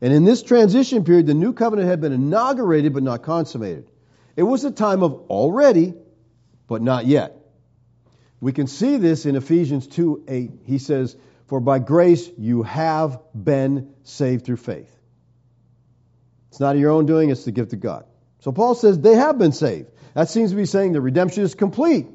[0.00, 3.90] And in this transition period, the new covenant had been inaugurated but not consummated.
[4.34, 5.92] It was a time of already,
[6.68, 7.36] but not yet.
[8.40, 10.50] We can see this in Ephesians 2 8.
[10.64, 14.90] He says, For by grace you have been saved through faith.
[16.48, 18.06] It's not your own doing, it's the gift of God.
[18.40, 19.90] So Paul says they have been saved.
[20.14, 22.06] That seems to be saying the redemption is complete,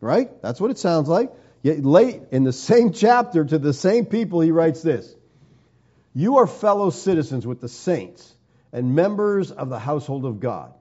[0.00, 0.30] right?
[0.42, 1.32] That's what it sounds like.
[1.62, 5.14] Yet late in the same chapter to the same people, he writes this
[6.12, 8.34] you are fellow citizens with the saints
[8.72, 10.72] and members of the household of God,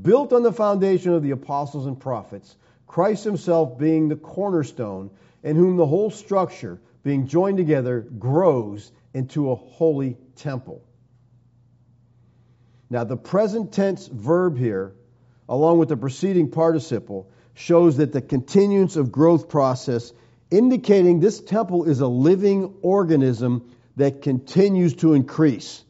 [0.00, 2.56] built on the foundation of the apostles and prophets,
[2.86, 5.10] Christ himself being the cornerstone,
[5.42, 10.82] in whom the whole structure, being joined together, grows into a holy temple.
[12.90, 14.94] Now, the present tense verb here,
[15.48, 20.12] along with the preceding participle, shows that the continuance of growth process,
[20.50, 25.84] indicating this temple is a living organism that continues to increase.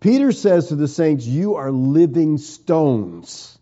[0.00, 3.56] Peter says to the saints, You are living stones.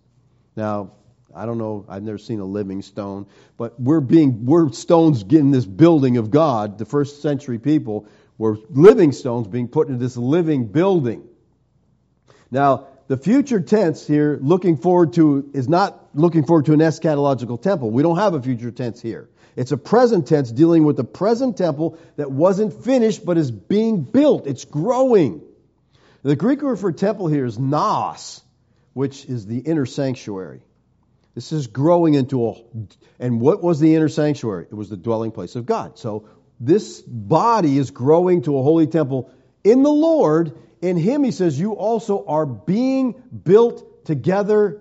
[0.57, 0.93] Now,
[1.35, 1.85] I don't know.
[1.89, 3.27] I've never seen a living stone,
[3.57, 6.79] but we're being we're stones getting this building of God.
[6.79, 8.07] The first century people
[8.39, 11.29] were living stones being put into this living building.
[12.51, 17.61] Now, the future tense here, looking forward to, is not looking forward to an eschatological
[17.61, 17.91] temple.
[17.91, 19.29] We don't have a future tense here.
[19.57, 24.03] It's a present tense dealing with the present temple that wasn't finished but is being
[24.03, 24.47] built.
[24.47, 25.43] It's growing.
[26.23, 28.43] The Greek word for temple here is naos,
[28.93, 30.63] which is the inner sanctuary.
[31.35, 32.55] This is growing into a.
[33.19, 34.67] And what was the inner sanctuary?
[34.71, 35.99] It was the dwelling place of God.
[35.99, 36.29] So
[36.59, 39.31] this body is growing to a holy temple
[39.65, 40.59] in the Lord.
[40.83, 43.15] In Him, He says, you also are being
[43.45, 44.81] built together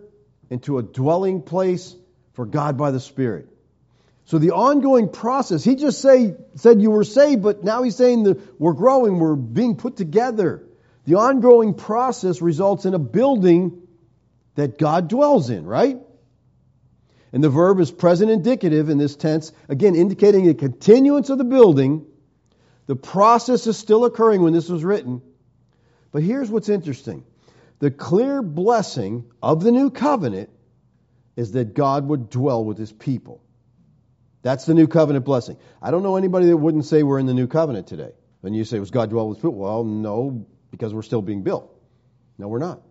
[0.49, 1.95] into a dwelling place
[2.33, 3.47] for God by the Spirit.
[4.25, 8.23] So the ongoing process, He just say, said you were saved, but now He's saying
[8.23, 10.63] that we're growing, we're being put together.
[11.05, 13.87] The ongoing process results in a building
[14.55, 15.97] that God dwells in, right?
[17.31, 21.43] And the verb is present indicative in this tense, again, indicating a continuance of the
[21.43, 22.05] building.
[22.87, 25.21] The process is still occurring when this was written.
[26.11, 27.23] But here's what's interesting
[27.79, 30.49] the clear blessing of the new covenant
[31.35, 33.41] is that God would dwell with his people.
[34.41, 35.57] That's the new covenant blessing.
[35.81, 38.11] I don't know anybody that wouldn't say we're in the new covenant today.
[38.41, 39.55] When you say, was God dwell with people?
[39.55, 41.73] Well, no, because we're still being built.
[42.37, 42.81] No, we're not.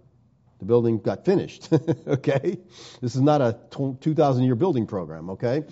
[0.58, 1.68] The building got finished.
[2.06, 2.58] okay?
[3.00, 3.58] This is not a
[4.00, 5.64] 2,000 year building program, okay?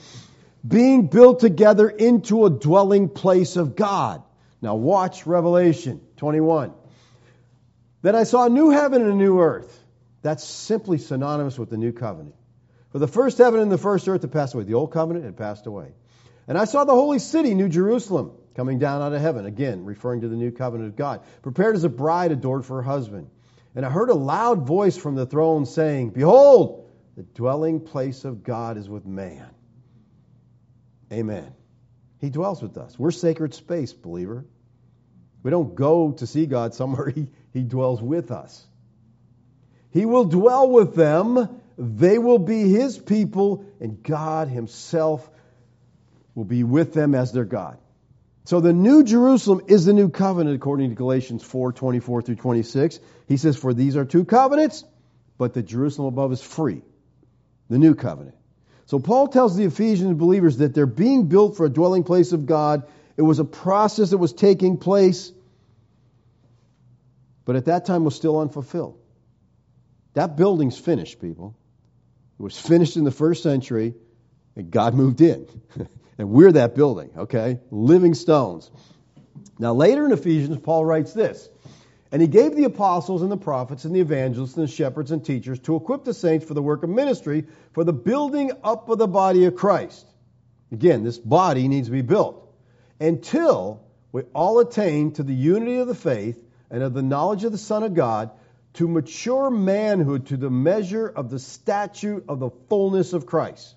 [0.66, 4.22] Being built together into a dwelling place of God.
[4.62, 6.72] Now watch Revelation 21.
[8.02, 9.84] Then I saw a new heaven and a new earth.
[10.22, 12.34] That's simply synonymous with the new covenant.
[12.90, 14.64] For the first heaven and the first earth had passed away.
[14.64, 15.92] The old covenant had passed away.
[16.48, 19.46] And I saw the holy city, New Jerusalem, coming down out of heaven.
[19.46, 21.22] Again, referring to the new covenant of God.
[21.42, 23.28] Prepared as a bride adored for her husband.
[23.76, 28.42] And I heard a loud voice from the throne saying, Behold, the dwelling place of
[28.42, 29.50] God is with man.
[31.12, 31.52] Amen.
[32.18, 32.98] He dwells with us.
[32.98, 34.46] We're sacred space, believer.
[35.42, 38.66] We don't go to see God somewhere, He, he dwells with us.
[39.90, 45.30] He will dwell with them, they will be His people, and God Himself
[46.34, 47.76] will be with them as their God.
[48.46, 53.00] So the new Jerusalem is the new covenant according to Galatians 4, 24 through 26.
[53.26, 54.84] He says, for these are two covenants,
[55.36, 56.82] but the Jerusalem above is free.
[57.70, 58.36] The new covenant.
[58.84, 62.46] So Paul tells the Ephesian believers that they're being built for a dwelling place of
[62.46, 62.86] God.
[63.16, 65.32] It was a process that was taking place,
[67.44, 68.96] but at that time was still unfulfilled.
[70.14, 71.56] That building's finished, people.
[72.38, 73.94] It was finished in the first century,
[74.54, 75.48] and God moved in.
[76.18, 77.60] And we're that building, okay?
[77.70, 78.70] Living stones.
[79.58, 81.48] Now, later in Ephesians, Paul writes this
[82.10, 85.24] And he gave the apostles and the prophets and the evangelists and the shepherds and
[85.24, 88.98] teachers to equip the saints for the work of ministry, for the building up of
[88.98, 90.06] the body of Christ.
[90.72, 92.42] Again, this body needs to be built
[92.98, 97.52] until we all attain to the unity of the faith and of the knowledge of
[97.52, 98.30] the Son of God,
[98.74, 103.74] to mature manhood to the measure of the statute of the fullness of Christ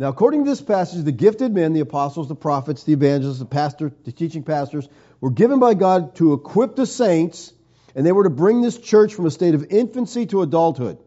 [0.00, 3.44] now, according to this passage, the gifted men, the apostles, the prophets, the evangelists, the
[3.44, 4.88] pastor, the teaching pastors,
[5.20, 7.52] were given by God to equip the saints,
[7.96, 10.98] and they were to bring this church from a state of infancy to adulthood.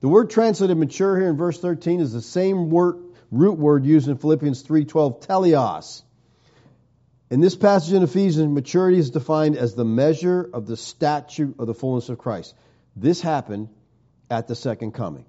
[0.00, 4.08] The word translated mature here in verse 13 is the same word, root word used
[4.08, 6.02] in Philippians 3:12, teleos.
[7.30, 11.66] In this passage in Ephesians, maturity is defined as the measure of the statute of
[11.66, 12.54] the fullness of Christ.
[12.94, 13.70] This happened
[14.30, 15.24] at the second coming.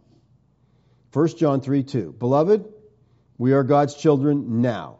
[1.14, 2.16] 1 John 3 2.
[2.18, 2.66] Beloved,
[3.38, 5.00] we are God's children now.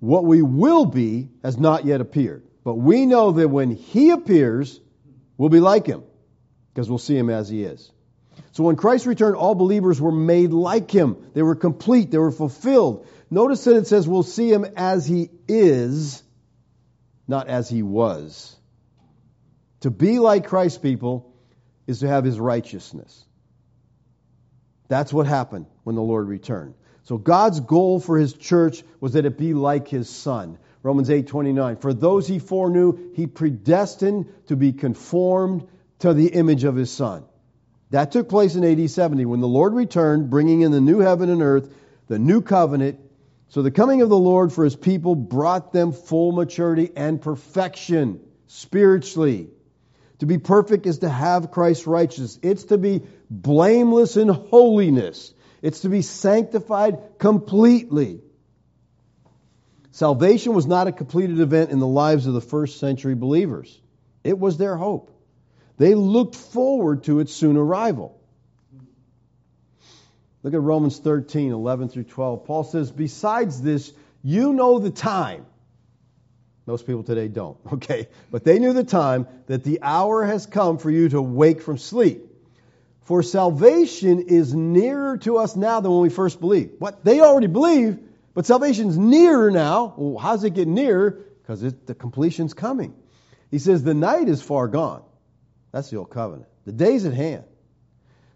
[0.00, 2.44] What we will be has not yet appeared.
[2.64, 4.80] But we know that when He appears,
[5.36, 6.02] we'll be like Him,
[6.72, 7.90] because we'll see Him as He is.
[8.52, 11.16] So when Christ returned, all believers were made like Him.
[11.34, 13.06] They were complete, they were fulfilled.
[13.30, 16.22] Notice that it says we'll see Him as He is,
[17.26, 18.56] not as He was.
[19.80, 21.34] To be like Christ, people,
[21.86, 23.24] is to have His righteousness.
[24.92, 26.74] That's what happened when the Lord returned.
[27.04, 30.58] So God's goal for his church was that it be like his son.
[30.82, 31.76] Romans 8:29.
[31.76, 35.64] For those he foreknew, he predestined to be conformed
[36.00, 37.22] to the image of his son.
[37.88, 41.30] That took place in AD 70 when the Lord returned, bringing in the new heaven
[41.30, 41.72] and earth,
[42.08, 43.00] the new covenant.
[43.48, 48.20] So the coming of the Lord for his people brought them full maturity and perfection
[48.46, 49.48] spiritually.
[50.22, 52.38] To be perfect is to have Christ's righteousness.
[52.42, 55.34] It's to be blameless in holiness.
[55.62, 58.20] It's to be sanctified completely.
[59.90, 63.80] Salvation was not a completed event in the lives of the first century believers.
[64.22, 65.10] It was their hope.
[65.76, 68.16] They looked forward to its soon arrival.
[70.44, 72.44] Look at Romans 13, 11 through 12.
[72.44, 73.92] Paul says, Besides this,
[74.22, 75.46] you know the time.
[76.66, 78.08] Most people today don't, okay?
[78.30, 81.78] But they knew the time that the hour has come for you to wake from
[81.78, 82.28] sleep.
[83.02, 86.78] For salvation is nearer to us now than when we first believed.
[86.78, 87.04] What?
[87.04, 87.98] They already believe,
[88.32, 89.94] but salvation's nearer now.
[89.96, 91.18] Well, how's it get nearer?
[91.42, 92.94] Because the completion's coming.
[93.50, 95.02] He says, The night is far gone.
[95.72, 96.48] That's the old covenant.
[96.64, 97.44] The day's at hand.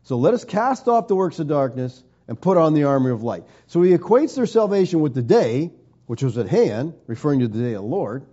[0.02, 3.22] So let us cast off the works of darkness and put on the armor of
[3.22, 3.44] light.
[3.68, 5.70] So he equates their salvation with the day,
[6.06, 8.26] which was at hand, referring to the day of the Lord.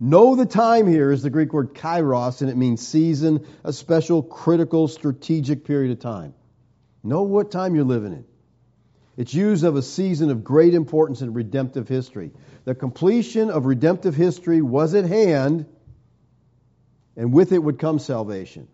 [0.00, 4.22] Know the time here is the Greek word kairos, and it means season, a special,
[4.22, 6.34] critical, strategic period of time.
[7.02, 8.24] Know what time you're living in.
[9.16, 12.30] It's used of a season of great importance in redemptive history.
[12.64, 15.66] The completion of redemptive history was at hand,
[17.16, 18.68] and with it would come salvation.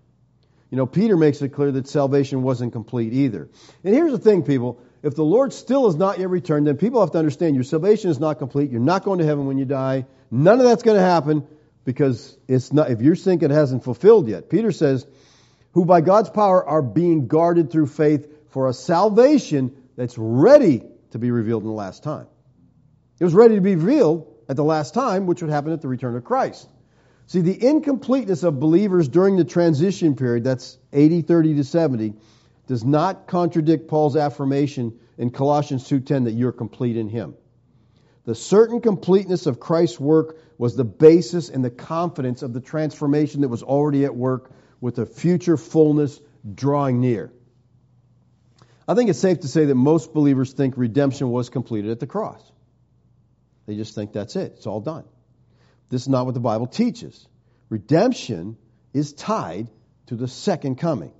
[0.70, 3.48] You know, Peter makes it clear that salvation wasn't complete either.
[3.84, 4.80] And here's the thing, people.
[5.05, 8.09] If the Lord still has not yet returned, then people have to understand your salvation
[8.09, 8.70] is not complete.
[8.70, 10.07] You're not going to heaven when you die.
[10.30, 11.46] None of that's going to happen
[11.84, 14.48] because it's not, if you're thinking it hasn't fulfilled yet.
[14.48, 15.07] Peter says,
[15.72, 21.18] who by God's power are being guarded through faith for a salvation that's ready to
[21.18, 22.26] be revealed in the last time.
[23.20, 25.88] It was ready to be revealed at the last time, which would happen at the
[25.88, 26.66] return of Christ.
[27.26, 32.14] See, the incompleteness of believers during the transition period, that's 80, 30 to 70,
[32.66, 37.34] does not contradict Paul's affirmation in Colossians 2:10 that you're complete in him.
[38.24, 43.42] The certain completeness of Christ's work was the basis and the confidence of the transformation
[43.42, 44.50] that was already at work
[44.80, 46.18] with a future fullness
[46.54, 47.32] drawing near.
[48.86, 52.06] I think it's safe to say that most believers think redemption was completed at the
[52.06, 52.42] cross.
[53.66, 54.54] They just think that's it.
[54.56, 55.04] It's all done.
[55.88, 57.26] This is not what the Bible teaches.
[57.68, 58.56] Redemption
[58.92, 59.70] is tied
[60.06, 61.12] to the second coming.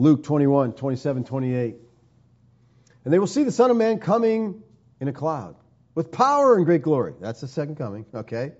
[0.00, 1.76] Luke 21, 27, 28.
[3.04, 4.62] And they will see the Son of Man coming
[4.98, 5.56] in a cloud
[5.94, 7.12] with power and great glory.
[7.20, 8.52] That's the second coming, okay?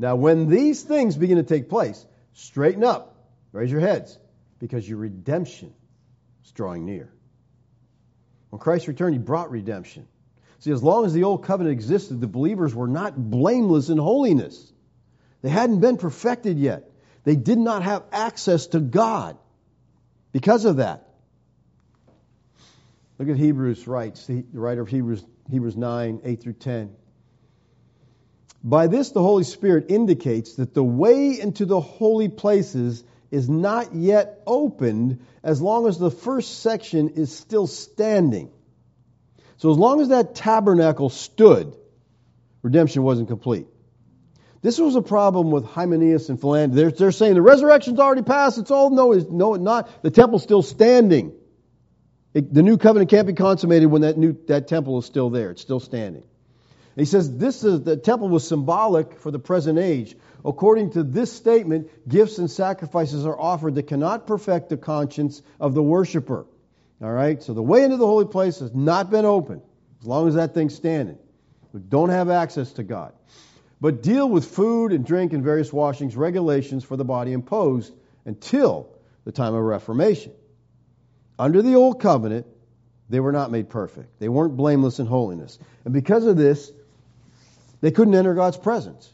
[0.00, 3.14] Now, when these things begin to take place, straighten up,
[3.52, 4.18] raise your heads,
[4.58, 5.72] because your redemption
[6.44, 7.12] is drawing near.
[8.48, 10.08] When Christ returned, he brought redemption.
[10.58, 14.72] See, as long as the old covenant existed, the believers were not blameless in holiness.
[15.42, 16.90] They hadn't been perfected yet.
[17.22, 19.38] They did not have access to God
[20.32, 21.06] because of that.
[23.18, 26.96] Look at Hebrews writes, the writer of Hebrews, Hebrews 9, 8 through 10.
[28.62, 33.94] By this, the Holy Spirit indicates that the way into the holy places is not
[33.94, 38.50] yet opened as long as the first section is still standing.
[39.58, 41.76] So as long as that tabernacle stood,
[42.62, 43.66] redemption wasn't complete.
[44.62, 46.76] This was a problem with Hymenaeus and Philander.
[46.76, 48.58] They're, they're saying the resurrection's already passed.
[48.58, 50.02] It's all no, it's, no, it's not.
[50.02, 51.32] The temple's still standing.
[52.34, 55.50] It, the new covenant can't be consummated when that new that temple is still there.
[55.50, 56.22] It's still standing.
[56.22, 60.14] And he says this is the temple was symbolic for the present age.
[60.44, 65.74] According to this statement, gifts and sacrifices are offered that cannot perfect the conscience of
[65.74, 66.46] the worshiper.
[67.02, 67.42] All right?
[67.42, 69.62] So the way into the holy place has not been open
[70.00, 71.18] as long as that thing's standing.
[71.72, 73.12] We don't have access to God.
[73.80, 77.92] But deal with food and drink and various washings, regulations for the body imposed
[78.24, 78.88] until
[79.24, 80.32] the time of Reformation.
[81.38, 82.46] Under the old covenant,
[83.08, 84.20] they were not made perfect.
[84.20, 85.58] They weren't blameless in holiness.
[85.84, 86.70] And because of this,
[87.80, 89.10] they couldn't enter God's presence.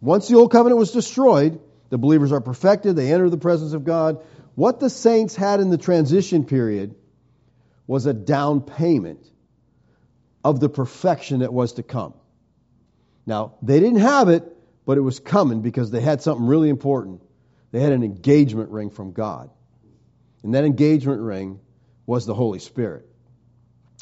[0.00, 1.58] Once the old covenant was destroyed,
[1.88, 4.22] the believers are perfected, they enter the presence of God.
[4.54, 6.94] What the saints had in the transition period
[7.86, 9.26] was a down payment
[10.44, 12.12] of the perfection that was to come.
[13.28, 14.42] Now, they didn't have it,
[14.86, 17.20] but it was coming because they had something really important.
[17.72, 19.50] They had an engagement ring from God.
[20.42, 21.60] And that engagement ring
[22.06, 23.06] was the Holy Spirit.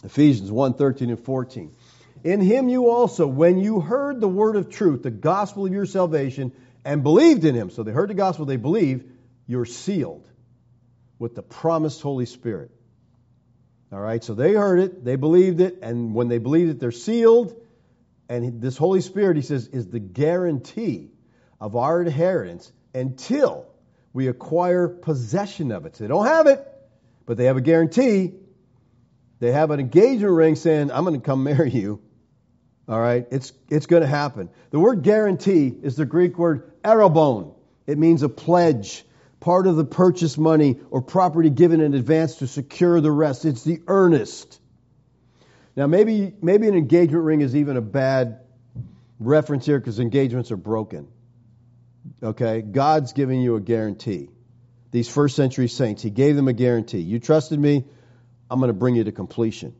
[0.05, 1.75] Ephesians 1 13 and 14.
[2.23, 5.87] In him you also, when you heard the word of truth, the gospel of your
[5.87, 6.53] salvation,
[6.85, 9.11] and believed in him, so they heard the gospel, they believed,
[9.49, 10.25] you're sealed
[11.19, 12.71] with the promised Holy Spirit.
[13.91, 16.93] All right, so they heard it, they believed it, and when they believed it, they're
[16.93, 17.61] sealed.
[18.29, 21.11] And this Holy Spirit, he says, is the guarantee
[21.61, 23.67] of our inheritance until
[24.13, 25.97] we acquire possession of it.
[25.97, 26.67] So they don't have it,
[27.25, 28.35] but they have a guarantee.
[29.39, 32.01] They have an engagement ring saying, I'm going to come marry you.
[32.89, 33.27] All right?
[33.31, 34.49] It's, it's going to happen.
[34.71, 37.55] The word guarantee is the Greek word arrabon.
[37.87, 39.05] It means a pledge
[39.41, 43.45] part of the purchase money or property given in advance to secure the rest.
[43.45, 44.61] It's the earnest.
[45.77, 48.41] Now, maybe, maybe an engagement ring is even a bad
[49.21, 51.09] reference here because engagements are broken.
[52.23, 52.63] Okay?
[52.63, 54.31] God's giving you a guarantee.
[54.91, 56.03] these first century saints.
[56.03, 57.01] He gave them a guarantee.
[57.01, 57.85] You trusted me,
[58.51, 59.75] I'm going to bring you to completion.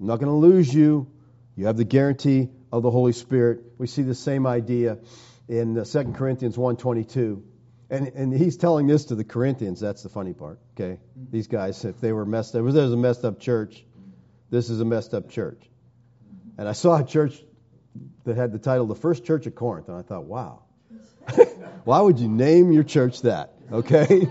[0.00, 1.10] I'm not going to lose you.
[1.56, 3.60] You have the guarantee of the Holy Spirit.
[3.76, 4.98] We see the same idea
[5.48, 7.42] in 2 uh, Corinthians 1.22.
[7.88, 9.80] And, and he's telling this to the Corinthians.
[9.80, 10.58] That's the funny part.
[10.74, 10.98] Okay,
[11.30, 13.84] these guys, if they were messed up, if there's a messed up church,
[14.50, 15.60] this is a messed up church.
[16.58, 17.42] And I saw a church
[18.24, 20.62] that had the title "The First Church of Corinth," and I thought, wow,
[21.84, 23.52] why would you name your church that?
[23.70, 24.28] Okay.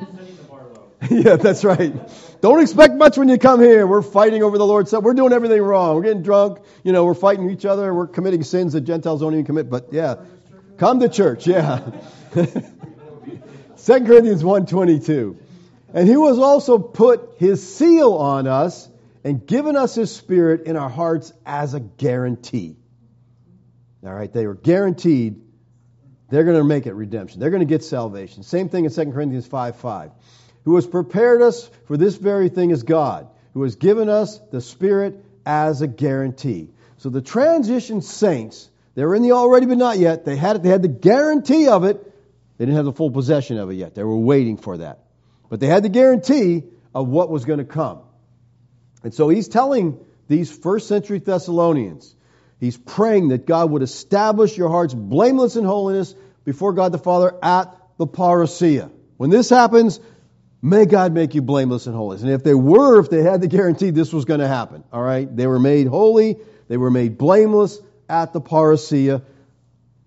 [1.09, 1.93] yeah, that's right.
[2.41, 3.85] Don't expect much when you come here.
[3.85, 5.03] We're fighting over the Lord's stuff.
[5.03, 5.95] We're doing everything wrong.
[5.95, 6.59] We're getting drunk.
[6.83, 7.93] You know, we're fighting each other.
[7.93, 9.69] We're committing sins that Gentiles don't even commit.
[9.69, 10.15] But yeah,
[10.77, 11.47] come to church.
[11.47, 11.79] Yeah.
[12.33, 15.37] 2 Corinthians 1.22.
[15.93, 18.89] And he was also put his seal on us
[19.25, 22.77] and given us his spirit in our hearts as a guarantee.
[24.05, 25.41] All right, they were guaranteed
[26.29, 27.39] they're going to make it redemption.
[27.39, 28.43] They're going to get salvation.
[28.43, 30.11] Same thing in 2 Corinthians 5 5.
[30.65, 34.61] Who has prepared us for this very thing is God, who has given us the
[34.61, 36.69] Spirit as a guarantee.
[36.97, 40.23] So the transition saints, they were in the already but not yet.
[40.25, 42.03] They had it, they had the guarantee of it.
[42.57, 43.95] They didn't have the full possession of it yet.
[43.95, 44.99] They were waiting for that.
[45.49, 46.63] But they had the guarantee
[46.93, 48.01] of what was going to come.
[49.05, 52.15] And so he's telling these first century Thessalonians,
[52.59, 57.31] he's praying that God would establish your hearts blameless in holiness before God the Father
[57.43, 58.89] at the parousia.
[59.17, 59.99] When this happens,
[60.59, 62.17] may God make you blameless and holy.
[62.17, 65.03] And if they were, if they had the guarantee this was going to happen, all
[65.03, 66.37] right, they were made holy,
[66.67, 67.79] they were made blameless
[68.09, 69.21] at the parousia.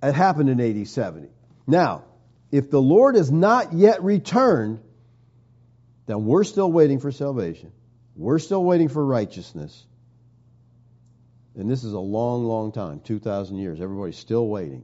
[0.03, 1.29] It happened in AD 70.
[1.69, 2.03] Now,
[2.51, 4.81] if the Lord has not yet returned,
[6.07, 7.71] then we're still waiting for salvation.
[8.19, 9.87] We're still waiting for righteousness.
[11.55, 13.81] And this is a long, long time 2,000 years.
[13.81, 14.83] Everybody's still waiting.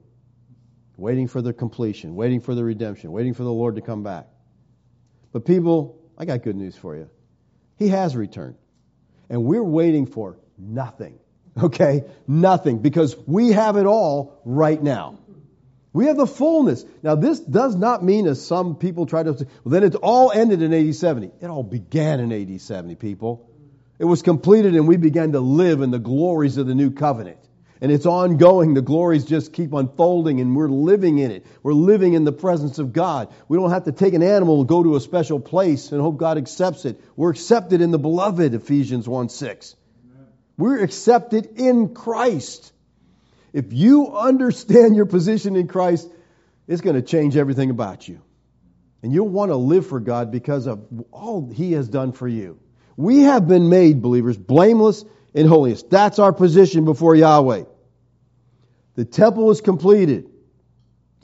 [0.96, 4.28] Waiting for the completion, waiting for the redemption, waiting for the Lord to come back.
[5.32, 7.10] But people, I got good news for you.
[7.76, 8.54] He has returned.
[9.28, 11.18] And we're waiting for nothing.
[11.60, 12.04] Okay?
[12.28, 12.78] Nothing.
[12.78, 15.18] Because we have it all right now.
[15.94, 16.84] We have the fullness.
[17.04, 20.32] Now, this does not mean, as some people try to say, well, then it all
[20.32, 21.30] ended in AD 70.
[21.40, 23.48] It all began in AD 70, people.
[24.00, 27.38] It was completed, and we began to live in the glories of the new covenant.
[27.80, 28.74] And it's ongoing.
[28.74, 31.46] The glories just keep unfolding, and we're living in it.
[31.62, 33.32] We're living in the presence of God.
[33.46, 36.16] We don't have to take an animal and go to a special place and hope
[36.16, 37.00] God accepts it.
[37.14, 39.76] We're accepted in the beloved, Ephesians 1 6.
[40.56, 42.72] We're accepted in Christ.
[43.54, 46.10] If you understand your position in Christ,
[46.66, 48.20] it's going to change everything about you.
[49.02, 52.58] And you'll want to live for God because of all He has done for you.
[52.96, 55.84] We have been made, believers, blameless in holiness.
[55.84, 57.64] That's our position before Yahweh.
[58.96, 60.28] The temple was completed,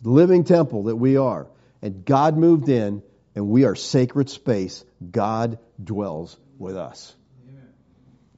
[0.03, 1.49] the living temple that we are.
[1.83, 3.03] And God moved in,
[3.35, 4.85] and we are sacred space.
[5.11, 7.13] God dwells with us.
[7.49, 7.69] Amen.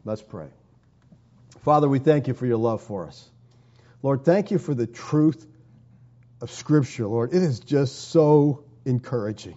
[0.05, 0.49] Let's pray.
[1.63, 3.29] Father, we thank you for your love for us.
[4.03, 5.47] Lord, thank you for the truth
[6.41, 7.33] of Scripture, Lord.
[7.33, 9.57] It is just so encouraging.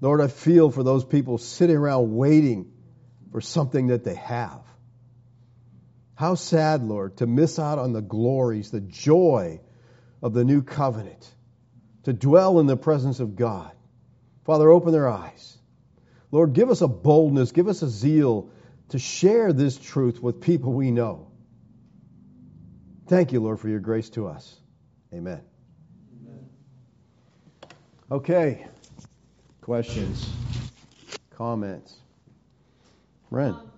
[0.00, 2.70] Lord, I feel for those people sitting around waiting
[3.30, 4.60] for something that they have.
[6.14, 9.60] How sad, Lord, to miss out on the glories, the joy
[10.22, 11.28] of the new covenant,
[12.04, 13.72] to dwell in the presence of God.
[14.44, 15.56] Father, open their eyes.
[16.30, 18.50] Lord, give us a boldness, give us a zeal
[18.90, 21.31] to share this truth with people we know.
[23.06, 24.58] Thank you, Lord, for your grace to us.
[25.12, 25.40] Amen.
[26.22, 26.48] Amen.
[28.10, 28.66] Okay.
[29.60, 30.30] Questions?
[31.30, 31.94] Comments?
[33.30, 33.50] Ren.
[33.50, 33.72] Um,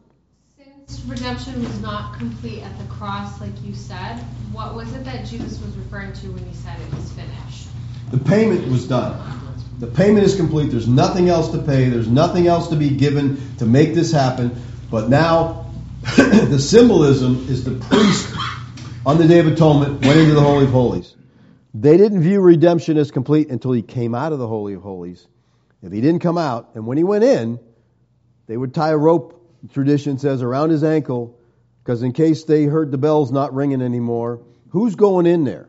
[0.87, 4.19] since redemption was not complete at the cross, like you said,
[4.53, 7.69] what was it that Jesus was referring to when he said it was finished?
[8.11, 9.41] The payment was done.
[9.79, 10.71] The payment is complete.
[10.71, 11.89] There's nothing else to pay.
[11.89, 14.63] There's nothing else to be given to make this happen.
[14.91, 15.71] But now,
[16.17, 18.33] the symbolism is the priest
[19.07, 21.15] on the Day of Atonement went into the Holy of Holies.
[21.75, 25.27] They didn't view redemption as complete until he came out of the Holy of Holies.
[25.83, 27.61] If he didn't come out, and when he went in,
[28.47, 31.39] they would tie a rope, tradition says, around his ankle,
[31.83, 34.41] because in case they heard the bells not ringing anymore,
[34.71, 35.69] who's going in there?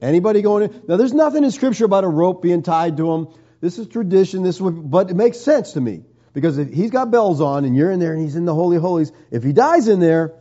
[0.00, 0.82] Anybody going in?
[0.88, 3.28] Now, there's nothing in Scripture about a rope being tied to him.
[3.60, 4.42] This is tradition.
[4.44, 7.90] This, but it makes sense to me because if he's got bells on and you're
[7.90, 10.39] in there and he's in the holy of holies, if he dies in there,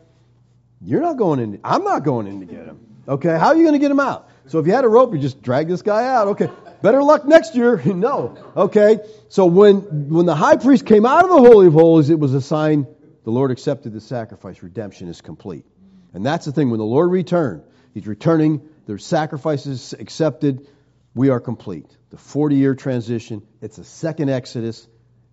[0.82, 1.60] you're not going in.
[1.64, 2.80] I'm not going in to get him.
[3.08, 4.30] Okay, how are you going to get him out?
[4.48, 6.30] So if you had a rope, you just drag this guy out.
[6.30, 6.50] Okay,
[6.82, 7.82] better luck next year.
[7.86, 8.38] no.
[8.56, 9.00] Okay,
[9.30, 12.34] so when when the high priest came out of the holy of holies, it was
[12.34, 12.88] a sign
[13.24, 14.62] the Lord accepted the sacrifice.
[14.64, 15.66] Redemption is complete,
[16.14, 16.70] and that's the thing.
[16.70, 17.64] When the Lord returned,
[17.94, 18.62] He's returning.
[18.86, 20.68] Their sacrifices accepted.
[21.16, 21.88] We are complete.
[22.12, 23.42] the 40 year transition.
[23.62, 24.88] It's a second Exodus.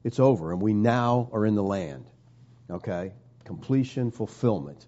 [0.04, 2.06] It's over, and we now are in the land.
[2.70, 3.12] Okay?
[3.44, 4.84] Completion, fulfillment.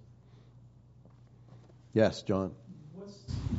[1.92, 2.54] Yes, John.
[2.94, 3.14] What's,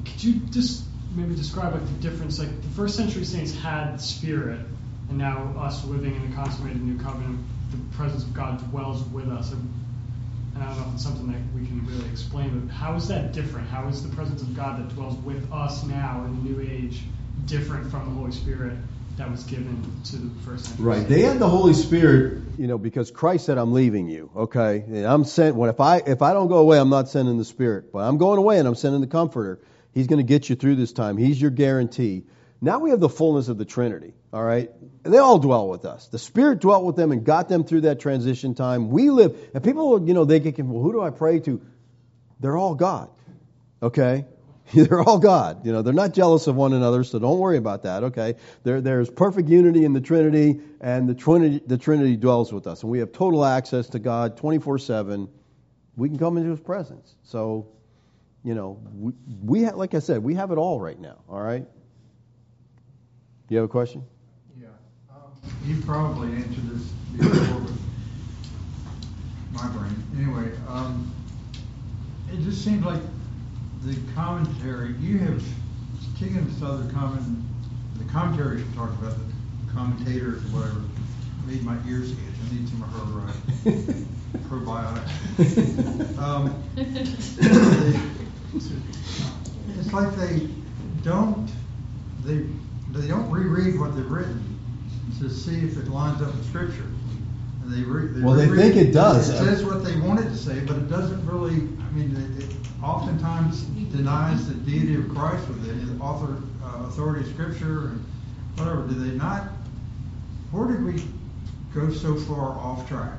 [0.06, 0.84] could you just
[1.16, 2.40] maybe describe like the difference?
[2.40, 4.60] Like the first century saints had the Spirit,
[5.10, 7.40] and now us living in the consummated new covenant,
[7.72, 9.52] the presence of God dwells with us.
[9.52, 9.74] And,
[10.56, 13.08] and I don't know if it's something that we can really explain, but how is
[13.08, 13.68] that different?
[13.70, 17.02] How is the presence of God that dwells with us now in the new age
[17.46, 18.78] different from the Holy Spirit
[19.20, 20.86] that was given to the first century?
[20.86, 21.08] Right.
[21.08, 25.06] They had the Holy Spirit, you know, because Christ said, "I'm leaving you." Okay, and
[25.06, 25.56] I'm sent.
[25.56, 28.18] Well, if I if I don't go away, I'm not sending the Spirit, but I'm
[28.18, 29.60] going away and I'm sending the Comforter.
[29.94, 31.18] He's going to get you through this time.
[31.18, 32.24] He's your guarantee.
[32.62, 34.14] Now we have the fullness of the Trinity.
[34.32, 34.72] All right,
[35.04, 36.08] and they all dwell with us.
[36.08, 38.90] The Spirit dwelt with them and got them through that transition time.
[38.90, 41.62] We live, and people, you know, they get, well, who do I pray to?
[42.40, 43.10] They're all God.
[43.82, 44.26] Okay,
[44.74, 45.66] they're all God.
[45.66, 48.04] You know, they're not jealous of one another, so don't worry about that.
[48.04, 52.68] Okay, there, there's perfect unity in the Trinity, and the Trinity, the Trinity dwells with
[52.68, 55.28] us, and we have total access to God 24/7.
[55.98, 57.16] We can come into His presence.
[57.24, 57.68] So,
[58.44, 59.14] you know, we,
[59.44, 61.18] we ha- like I said, we have it all right now.
[61.28, 61.66] All right.
[63.48, 64.04] Do you have a question?
[64.62, 64.68] Yeah.
[65.12, 65.32] Um,
[65.66, 66.84] you probably answered this
[67.18, 67.76] before,
[69.54, 70.04] my brain.
[70.16, 71.12] Anyway, um,
[72.32, 73.02] it just seems like
[73.84, 75.44] the commentary you have
[76.20, 77.24] taken this other comment,
[77.98, 80.82] the commentaries you talked about, the commentators or whatever,
[81.48, 82.18] made my ears itch.
[82.20, 83.34] I need some of her uh,
[84.50, 86.18] probiotics.
[86.20, 86.64] um,
[89.80, 90.48] it's like they
[91.04, 91.50] don't
[92.26, 92.46] they
[92.92, 94.60] they don't reread what they've written
[95.20, 96.88] to see if it lines up with Scripture.
[97.64, 99.30] And they re, they Well, they think it does.
[99.30, 101.56] It says what they wanted to say, but it doesn't really.
[101.56, 107.26] I mean, it, it oftentimes denies the deity of Christ with the author uh, authority
[107.28, 108.06] of Scripture and
[108.56, 108.88] whatever.
[108.88, 109.50] Do they not?
[110.52, 111.04] Where did we
[111.74, 113.14] go so far off track?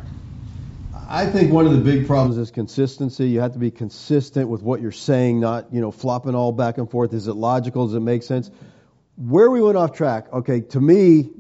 [1.09, 3.29] I think one of the big problems is consistency.
[3.29, 6.79] You have to be consistent with what you're saying, not you know flopping all back
[6.79, 7.13] and forth.
[7.13, 7.87] Is it logical?
[7.87, 8.51] Does it make sense?
[9.17, 11.31] Where we went off track, okay, to me,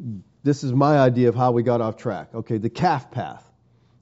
[0.42, 2.34] this is my idea of how we got off track.
[2.34, 3.44] Okay, the calf path.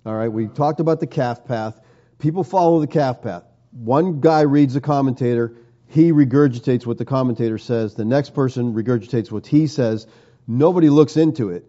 [0.05, 1.81] All right, we talked about the calf path.
[2.19, 3.45] People follow the calf path.
[3.79, 5.55] One guy reads a commentator,
[5.87, 7.95] he regurgitates what the commentator says.
[7.95, 10.07] The next person regurgitates what he says.
[10.47, 11.65] Nobody looks into it.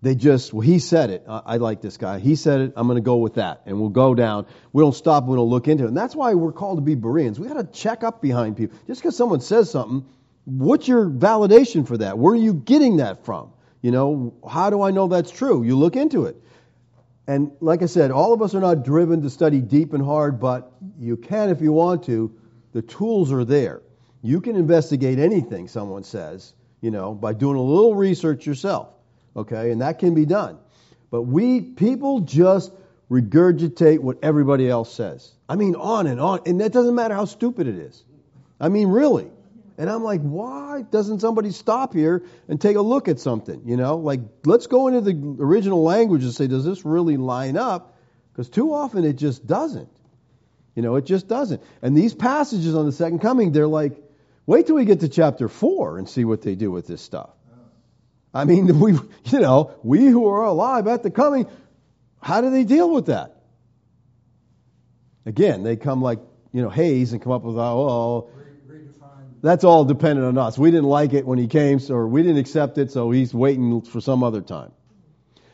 [0.00, 1.24] They just, well, he said it.
[1.28, 2.18] I, I like this guy.
[2.18, 2.72] He said it.
[2.76, 3.62] I'm going to go with that.
[3.66, 4.46] And we'll go down.
[4.72, 5.24] We don't stop.
[5.24, 5.88] We don't look into it.
[5.88, 7.38] And that's why we're called to be Bereans.
[7.38, 8.78] We got to check up behind people.
[8.86, 10.06] Just because someone says something,
[10.44, 12.18] what's your validation for that?
[12.18, 13.52] Where are you getting that from?
[13.80, 15.62] You know, how do I know that's true?
[15.62, 16.36] You look into it.
[17.26, 20.40] And like I said, all of us are not driven to study deep and hard,
[20.40, 22.34] but you can if you want to.
[22.72, 23.80] The tools are there.
[24.22, 28.88] You can investigate anything someone says, you know, by doing a little research yourself.
[29.36, 30.58] Okay, and that can be done.
[31.10, 32.72] But we people just
[33.10, 35.32] regurgitate what everybody else says.
[35.48, 38.02] I mean, on and on, and that doesn't matter how stupid it is.
[38.60, 39.28] I mean, really.
[39.76, 43.62] And I'm like, why doesn't somebody stop here and take a look at something?
[43.66, 47.56] You know, like let's go into the original language and say, does this really line
[47.56, 47.96] up?
[48.32, 49.88] Because too often it just doesn't.
[50.74, 51.62] You know, it just doesn't.
[51.82, 54.00] And these passages on the second coming, they're like,
[54.46, 57.30] wait till we get to chapter four and see what they do with this stuff.
[58.32, 61.46] I mean, we, you know, we who are alive at the coming,
[62.20, 63.36] how do they deal with that?
[65.26, 66.20] Again, they come like,
[66.52, 68.30] you know, Hays and come up with, oh,
[69.44, 70.56] that's all dependent on us.
[70.56, 73.82] We didn't like it when he came, or we didn't accept it, so he's waiting
[73.82, 74.72] for some other time.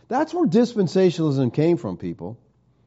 [0.06, 2.38] That's where dispensationalism came from, people.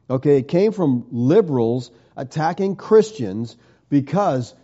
[0.08, 3.54] Okay, it came from liberals attacking Christians
[3.90, 4.54] because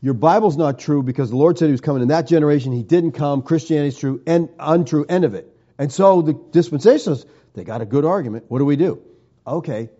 [0.00, 2.72] your Bible's not true because the Lord said He was coming in that generation.
[2.72, 3.42] He didn't come.
[3.42, 5.06] Christianity's true and untrue.
[5.08, 5.56] End of it.
[5.78, 8.46] And so the dispensationalists, they got a good argument.
[8.48, 9.02] What do we do?
[9.46, 9.90] Okay,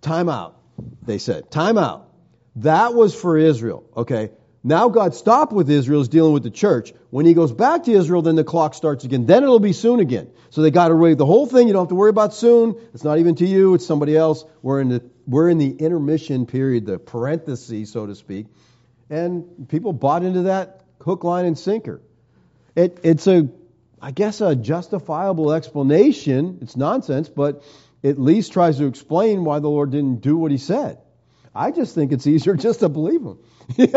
[0.00, 0.58] time out.
[1.02, 2.08] They said time out.
[2.56, 3.84] That was for Israel.
[3.94, 4.30] Okay,
[4.62, 6.92] now God stopped with Israel, is dealing with the church.
[7.10, 9.26] When He goes back to Israel, then the clock starts again.
[9.26, 10.30] Then it'll be soon again.
[10.50, 11.66] So they got to read the whole thing.
[11.66, 12.76] You don't have to worry about soon.
[12.92, 13.74] It's not even to you.
[13.74, 14.44] It's somebody else.
[14.62, 18.46] We're in the we're in the intermission period, the parenthesis, so to speak.
[19.08, 22.00] And people bought into that hook, line, and sinker.
[22.74, 23.48] It, it's a,
[24.00, 26.58] I guess, a justifiable explanation.
[26.62, 27.62] It's nonsense, but
[28.02, 30.98] at least tries to explain why the Lord didn't do what He said.
[31.54, 33.38] I just think it's easier just to believe Him.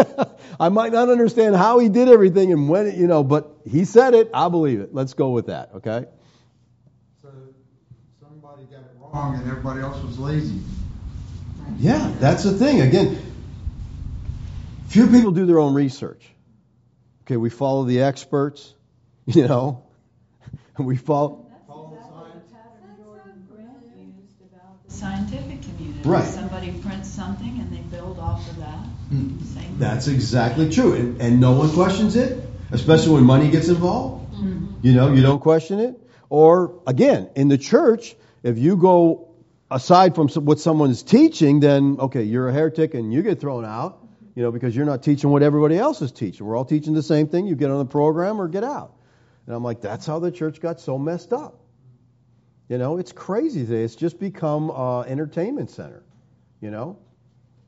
[0.60, 3.86] I might not understand how He did everything and when, it, you know, but He
[3.86, 4.32] said it.
[4.34, 4.94] I believe it.
[4.94, 5.72] Let's go with that.
[5.76, 6.06] Okay.
[7.22, 7.30] So
[8.20, 10.60] somebody got it wrong and everybody else was lazy.
[11.78, 12.82] Yeah, that's the thing.
[12.82, 13.20] Again,
[14.88, 16.24] few people do their own research.
[17.26, 18.74] Okay, we follow the experts,
[19.26, 19.84] you know.
[20.78, 21.52] and we follow.
[26.06, 26.26] Right.
[26.26, 28.80] Somebody prints something and they build off of that.
[29.10, 29.40] Hmm.
[29.44, 29.80] Same.
[29.80, 34.34] That's exactly true, and, and no one questions it, especially when money gets involved.
[34.34, 34.76] Mm-hmm.
[34.82, 36.00] You know, you don't question it.
[36.30, 39.30] Or again, in the church, if you go
[39.70, 43.66] aside from what someone is teaching, then okay, you're a heretic and you get thrown
[43.66, 44.00] out.
[44.36, 46.46] You know, because you're not teaching what everybody else is teaching.
[46.46, 47.46] We're all teaching the same thing.
[47.46, 48.94] You get on the program or get out.
[49.46, 51.60] And I'm like, that's how the church got so messed up.
[52.74, 53.84] You know, it's crazy today.
[53.84, 56.02] It's just become an entertainment center.
[56.60, 56.98] You know,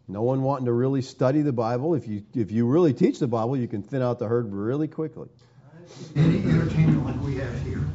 [0.07, 1.93] no one wanting to really study the Bible.
[1.93, 4.87] If you if you really teach the Bible, you can thin out the herd really
[4.87, 5.29] quickly.
[6.15, 7.85] Any entertainment like we have here.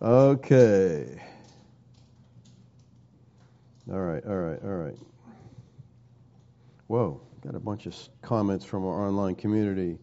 [0.00, 1.22] okay.
[3.92, 4.98] All right, all right, all right.
[6.86, 9.98] Whoa, got a bunch of comments from our online community.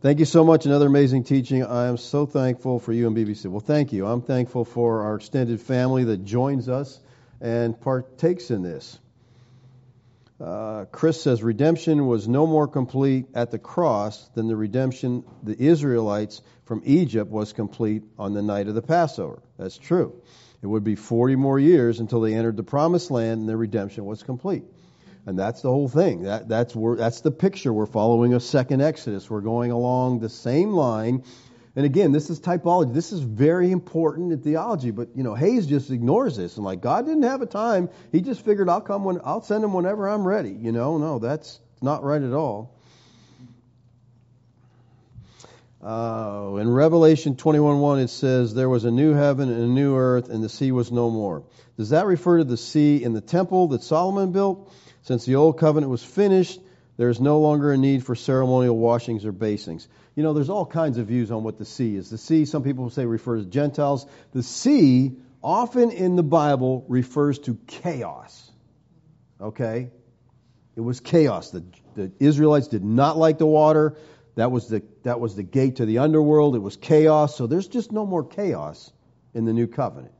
[0.00, 0.64] Thank you so much.
[0.64, 1.64] Another amazing teaching.
[1.64, 3.46] I am so thankful for you and BBC.
[3.46, 4.06] Well, thank you.
[4.06, 7.00] I'm thankful for our extended family that joins us
[7.40, 8.96] and partakes in this.
[10.40, 15.60] Uh, Chris says redemption was no more complete at the cross than the redemption the
[15.60, 19.42] Israelites from Egypt was complete on the night of the Passover.
[19.58, 20.14] That's true.
[20.62, 24.04] It would be 40 more years until they entered the promised land and their redemption
[24.04, 24.62] was complete.
[25.28, 26.22] And that's the whole thing.
[26.22, 27.70] That, that's, where, that's the picture.
[27.70, 29.28] We're following a second Exodus.
[29.28, 31.22] We're going along the same line.
[31.76, 32.94] And again, this is typology.
[32.94, 34.90] This is very important in theology.
[34.90, 37.90] But you know, Hays just ignores this and like God didn't have a time.
[38.10, 40.48] He just figured I'll come when I'll send him whenever I'm ready.
[40.48, 42.74] You know, no, that's not right at all.
[45.84, 50.30] Uh, in Revelation 21:1 it says there was a new heaven and a new earth
[50.30, 51.42] and the sea was no more.
[51.76, 54.72] Does that refer to the sea in the temple that Solomon built?
[55.08, 56.60] Since the old covenant was finished,
[56.98, 59.88] there is no longer a need for ceremonial washings or basings.
[60.14, 62.10] You know, there's all kinds of views on what the sea is.
[62.10, 64.04] The sea, some people say, refers to Gentiles.
[64.34, 68.50] The sea, often in the Bible, refers to chaos.
[69.40, 69.88] Okay?
[70.76, 71.52] It was chaos.
[71.52, 73.96] The, the Israelites did not like the water.
[74.34, 76.54] That was the that was the gate to the underworld.
[76.54, 77.34] It was chaos.
[77.34, 78.92] So there's just no more chaos
[79.32, 80.12] in the new covenant.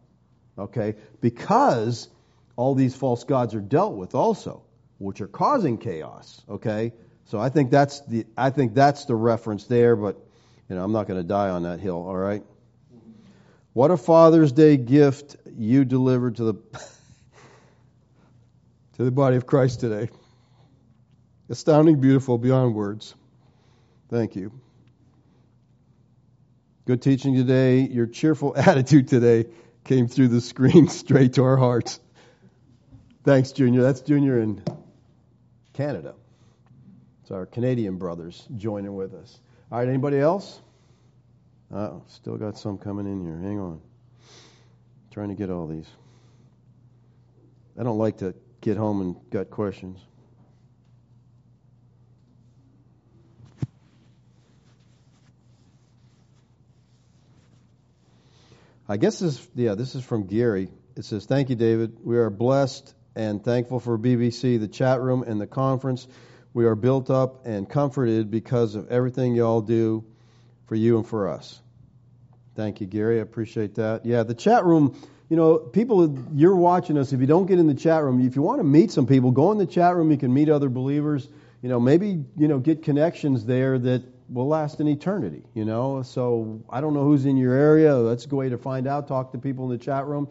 [0.56, 0.94] Okay?
[1.20, 2.08] Because
[2.56, 4.62] all these false gods are dealt with also,
[4.98, 6.42] which are causing chaos.
[6.48, 6.92] Okay?
[7.26, 10.16] So I think that's the I think that's the reference there, but
[10.68, 12.42] you know, I'm not going to die on that hill, all right?
[13.72, 16.54] What a Father's Day gift you delivered to the
[18.94, 20.10] to the body of Christ today.
[21.48, 23.14] Astounding, beautiful, beyond words.
[24.10, 24.52] Thank you.
[26.86, 27.80] Good teaching today.
[27.80, 29.46] Your cheerful attitude today
[29.84, 32.00] came through the screen straight to our hearts.
[33.24, 33.82] Thanks, Junior.
[33.82, 34.62] That's Junior in
[35.78, 36.16] Canada.
[37.22, 39.38] It's our Canadian brothers joining with us.
[39.70, 40.60] All right, anybody else?
[41.72, 43.36] Oh, still got some coming in here.
[43.36, 43.80] Hang on.
[45.12, 45.86] Trying to get all these.
[47.78, 50.00] I don't like to get home and got questions.
[58.88, 60.70] I guess this, yeah, this is from Gary.
[60.96, 61.98] It says, "Thank you, David.
[62.02, 66.08] We are blessed and thankful for BBC, the chat room, and the conference.
[66.54, 70.04] We are built up and comforted because of everything y'all do
[70.66, 71.60] for you and for us."
[72.54, 73.18] Thank you, Gary.
[73.18, 74.04] I appreciate that.
[74.04, 74.96] Yeah, the chat room.
[75.30, 77.12] You know, people, you're watching us.
[77.12, 79.30] If you don't get in the chat room, if you want to meet some people,
[79.30, 80.10] go in the chat room.
[80.10, 81.28] You can meet other believers.
[81.62, 86.02] You know, maybe you know get connections there that will last an eternity, you know.
[86.02, 87.94] So I don't know who's in your area.
[88.02, 89.06] That's a good way to find out.
[89.06, 90.28] Talk to people in the chat room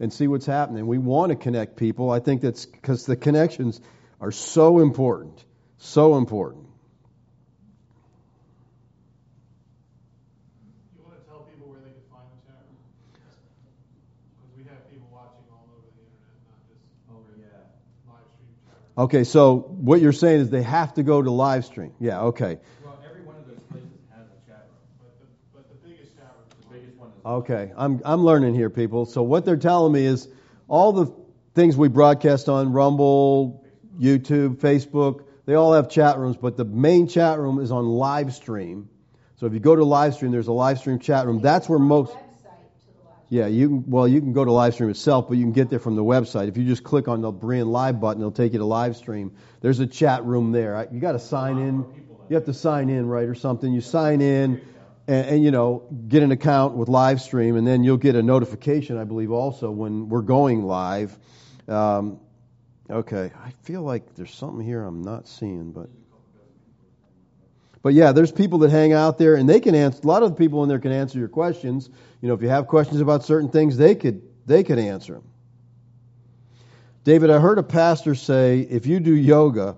[0.00, 0.86] and see what's happening.
[0.86, 2.10] We want to connect people.
[2.10, 3.80] I think that's because the connections
[4.20, 5.44] are so important.
[5.78, 6.66] So important.
[10.96, 12.82] You want to tell people where they can find the chat room?
[13.14, 16.82] Because we have people watching all over the internet, not just
[17.14, 17.46] over yeah.
[18.10, 19.06] live stream chat room.
[19.06, 21.94] Okay, so what you're saying is they have to go to live stream.
[22.00, 22.58] Yeah, okay.
[22.84, 24.82] Well, every one of those places has a chat room.
[24.98, 27.17] But the, but the biggest chat room is The biggest one is.
[27.28, 29.04] Okay, I'm I'm learning here, people.
[29.04, 30.28] So what they're telling me is
[30.66, 31.14] all the
[31.54, 33.66] things we broadcast on Rumble,
[34.00, 38.32] YouTube, Facebook, they all have chat rooms, but the main chat room is on live
[38.32, 38.88] stream.
[39.36, 41.42] So if you go to live stream, there's a live stream chat room.
[41.42, 42.16] That's where most.
[43.28, 45.68] Yeah, you can, well, you can go to live stream itself, but you can get
[45.68, 46.48] there from the website.
[46.48, 49.32] If you just click on the Berean Live button, it'll take you to live stream.
[49.60, 50.88] There's a chat room there.
[50.90, 51.84] You got to sign in.
[52.30, 53.70] You have to sign in, right, or something.
[53.70, 54.62] You sign in,
[55.08, 58.22] and, and you know, get an account with live stream, and then you'll get a
[58.22, 61.18] notification, I believe, also when we're going live.
[61.66, 62.20] Um,
[62.88, 65.88] okay, I feel like there's something here I'm not seeing, but
[67.82, 70.30] But yeah, there's people that hang out there and they can answer, a lot of
[70.30, 71.88] the people in there can answer your questions.
[72.20, 75.24] You know, if you have questions about certain things, they could, they could answer them.
[77.04, 79.76] David, I heard a pastor say if you do yoga,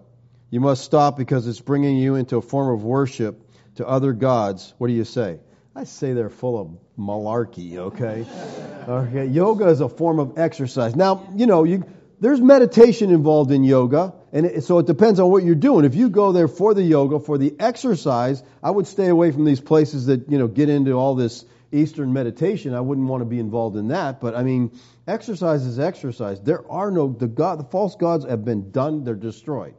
[0.50, 4.74] you must stop because it's bringing you into a form of worship to other gods.
[4.78, 5.38] What do you say?
[5.74, 8.26] I say they're full of malarkey, okay?
[8.88, 10.96] okay, yoga is a form of exercise.
[10.96, 11.84] Now, you know, you,
[12.18, 15.84] there's meditation involved in yoga, and it, so it depends on what you're doing.
[15.84, 19.44] If you go there for the yoga, for the exercise, I would stay away from
[19.44, 22.74] these places that, you know, get into all this Eastern meditation.
[22.74, 26.40] I wouldn't want to be involved in that, but I mean, exercise is exercise.
[26.40, 29.74] There are no the god the false gods have been done, they're destroyed.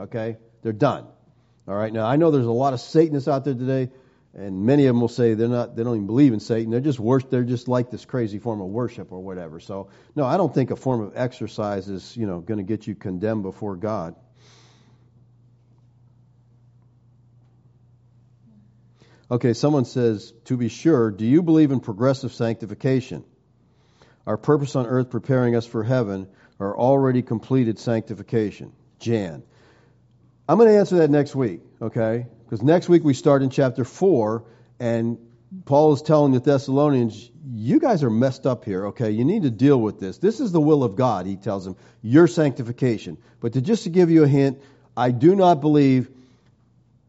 [0.00, 0.38] Okay?
[0.62, 1.06] They're done.
[1.66, 1.92] All right.
[1.92, 3.90] Now I know there's a lot of Satanists out there today,
[4.34, 5.76] and many of them will say they're not.
[5.76, 6.70] They don't even believe in Satan.
[6.70, 7.30] They're just worship.
[7.30, 9.60] They're just like this crazy form of worship or whatever.
[9.60, 12.86] So no, I don't think a form of exercise is you know going to get
[12.86, 14.14] you condemned before God.
[19.30, 23.24] Okay, someone says, to be sure, do you believe in progressive sanctification?
[24.26, 28.72] Our purpose on earth preparing us for heaven, or already completed sanctification?
[28.98, 29.42] Jan.
[30.48, 32.26] I'm going to answer that next week, okay?
[32.44, 34.44] Because next week we start in chapter 4,
[34.78, 35.16] and
[35.64, 39.10] Paul is telling the Thessalonians, you guys are messed up here, okay?
[39.10, 40.18] You need to deal with this.
[40.18, 43.16] This is the will of God, he tells them, your sanctification.
[43.40, 44.60] But to just to give you a hint,
[44.94, 46.10] I do not believe,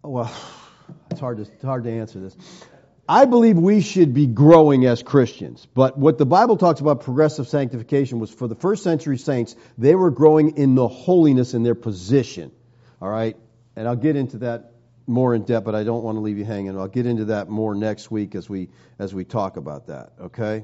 [0.02, 0.34] well,
[1.12, 2.38] it's hard to, it's hard to answer this.
[3.08, 5.68] I believe we should be growing as Christians.
[5.74, 9.94] But what the Bible talks about progressive sanctification was for the first century saints, they
[9.94, 12.52] were growing in the holiness in their position.
[13.02, 13.36] All right?
[13.76, 14.72] And I'll get into that
[15.08, 16.78] more in depth, but I don't want to leave you hanging.
[16.78, 18.70] I'll get into that more next week as we
[19.00, 20.64] as we talk about that, okay?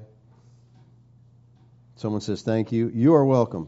[1.95, 2.89] Someone says thank you.
[2.93, 3.67] You are welcome.